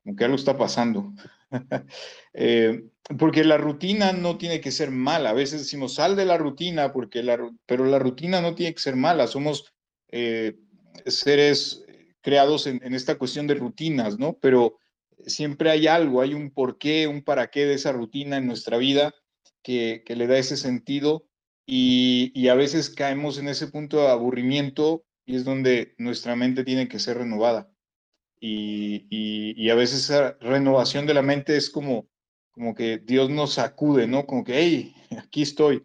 [0.04, 1.14] como que algo está pasando.
[2.34, 2.84] Eh,
[3.18, 5.30] porque la rutina no tiene que ser mala.
[5.30, 8.82] A veces decimos, sal de la rutina, porque la, pero la rutina no tiene que
[8.82, 9.26] ser mala.
[9.26, 9.72] Somos
[10.09, 10.59] eh,
[11.06, 11.86] seres
[12.20, 14.36] creados en, en esta cuestión de rutinas, ¿no?
[14.38, 14.76] Pero
[15.26, 19.14] siempre hay algo, hay un porqué, un para qué de esa rutina en nuestra vida
[19.62, 21.27] que le da ese sentido
[21.68, 26.64] y, y a veces caemos en ese punto de aburrimiento y es donde nuestra mente
[26.64, 27.70] tiene que ser renovada.
[28.40, 32.09] Y, y- y a veces esa renovación de la mente es como,
[32.52, 34.26] como que Dios nos sacude, ¿no?
[34.26, 35.84] Como que, hey, aquí estoy.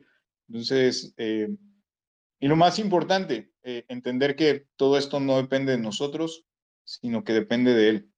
[0.49, 1.49] Entonces, eh,
[2.39, 6.45] y lo más importante, eh, entender que todo esto no depende de nosotros,
[6.83, 8.09] sino que depende de Él.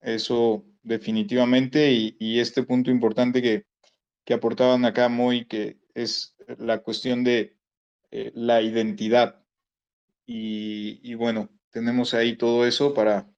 [0.00, 3.66] Eso definitivamente, y, y este punto importante que,
[4.24, 7.56] que aportaban acá muy, que es la cuestión de
[8.10, 9.44] eh, la identidad.
[10.26, 13.30] Y, bueno, tenemos ahí todo eso para,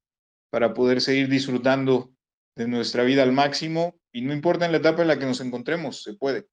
[0.51, 2.13] para poder seguir disfrutando
[2.57, 5.41] de nuestra vida al máximo y no importa en la etapa en la que nos
[5.41, 6.49] encontremos, se puede.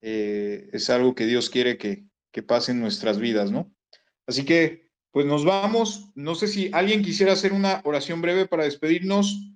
[0.00, 3.70] Eh, es algo que Dios quiere que, que pase en nuestras vidas, ¿no?
[4.26, 6.10] Así que, pues nos vamos.
[6.14, 9.52] No sé si alguien quisiera hacer una oración breve para despedirnos.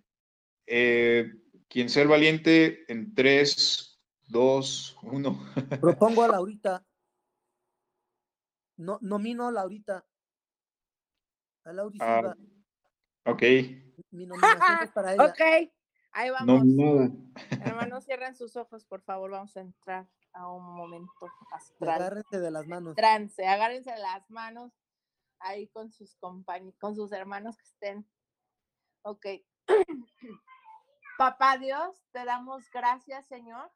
[0.67, 1.33] Eh,
[1.69, 3.94] quien el valiente en 3,
[4.29, 5.39] 2, 1.
[5.81, 6.85] Propongo a Laurita.
[8.77, 10.05] No, nomino a Laurita.
[11.65, 12.35] A Lauri Ah,
[13.25, 13.43] ok,
[14.11, 15.25] Mi nominación es para ella.
[15.25, 15.41] Ok,
[16.13, 17.11] ahí no vamos.
[17.65, 19.31] Hermanos, cierren sus ojos, por favor.
[19.31, 22.03] Vamos a entrar a un momento astral.
[22.03, 22.97] Agárrense de las manos.
[22.97, 24.73] Trance, agárrense las manos
[25.39, 28.09] ahí con sus compañeros, con sus hermanos que estén.
[29.03, 29.27] Ok.
[31.19, 33.71] Papá Dios, te damos gracias, Señor,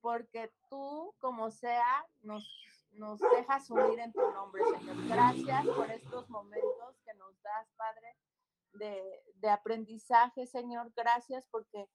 [0.00, 2.46] porque tú, como sea, nos,
[2.92, 5.08] nos dejas unir en tu nombre, Señor.
[5.08, 8.16] Gracias por estos momentos que nos das, Padre,
[8.74, 10.92] de, de aprendizaje, Señor.
[10.94, 11.88] Gracias porque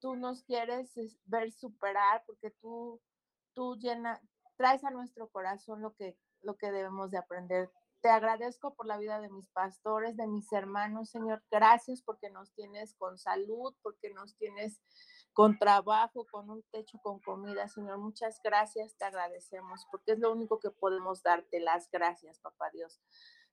[0.00, 3.00] tú nos quieres es, ver superar, porque tú,
[3.54, 4.20] tú llena,
[4.56, 7.70] traes a nuestro corazón lo que, lo que debemos de aprender.
[8.00, 11.44] Te agradezco por la vida de mis pastores, de mis hermanos, Señor.
[11.52, 14.82] Gracias porque nos tienes con salud, porque nos tienes
[15.32, 17.98] con trabajo, con un techo, con comida, Señor.
[17.98, 23.00] Muchas gracias, te agradecemos, porque es lo único que podemos darte las gracias, Papá Dios.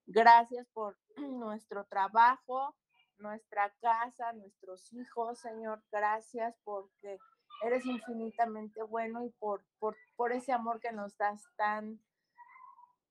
[0.05, 2.75] Gracias por nuestro trabajo,
[3.17, 5.83] nuestra casa, nuestros hijos, Señor.
[5.91, 7.17] Gracias porque
[7.63, 12.01] eres infinitamente bueno y por, por, por ese amor que nos das tan,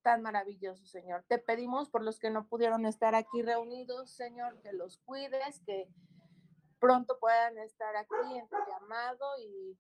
[0.02, 1.24] tan maravilloso, Señor.
[1.28, 5.88] Te pedimos por los que no pudieron estar aquí reunidos, Señor, que los cuides, que
[6.78, 9.78] pronto puedan estar aquí en tu llamado y,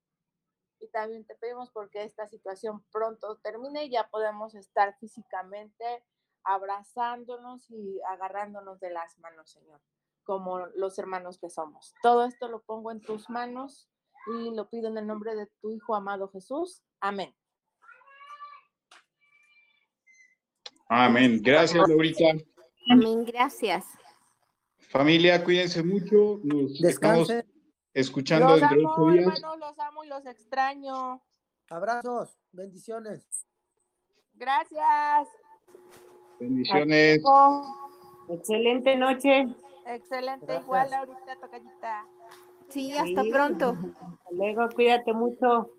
[0.80, 6.04] y también te pedimos porque esta situación pronto termine y ya podemos estar físicamente
[6.44, 9.80] abrazándonos y agarrándonos de las manos, Señor,
[10.24, 11.94] como los hermanos que somos.
[12.02, 13.88] Todo esto lo pongo en tus manos
[14.26, 16.82] y lo pido en el nombre de tu Hijo amado Jesús.
[17.00, 17.34] Amén.
[20.88, 21.40] Amén.
[21.42, 22.24] Gracias, Laurita.
[22.90, 23.84] Amén, gracias.
[24.88, 26.40] Familia, cuídense mucho.
[26.44, 27.46] Nos estamos Descansen.
[27.92, 29.26] escuchando Los dentro de ocho amo, días.
[29.26, 31.22] hermanos, los amo y los extraño.
[31.70, 33.26] Abrazos, bendiciones.
[34.34, 35.28] Gracias.
[36.40, 37.20] Bendiciones.
[38.30, 39.46] Excelente noche.
[39.86, 40.64] Excelente, Gracias.
[40.64, 42.06] igual ahorita, tocallita.
[42.68, 43.30] Sí, hasta Sí.
[43.30, 43.70] pronto.
[43.70, 45.70] Hasta Luego, cuídate mucho.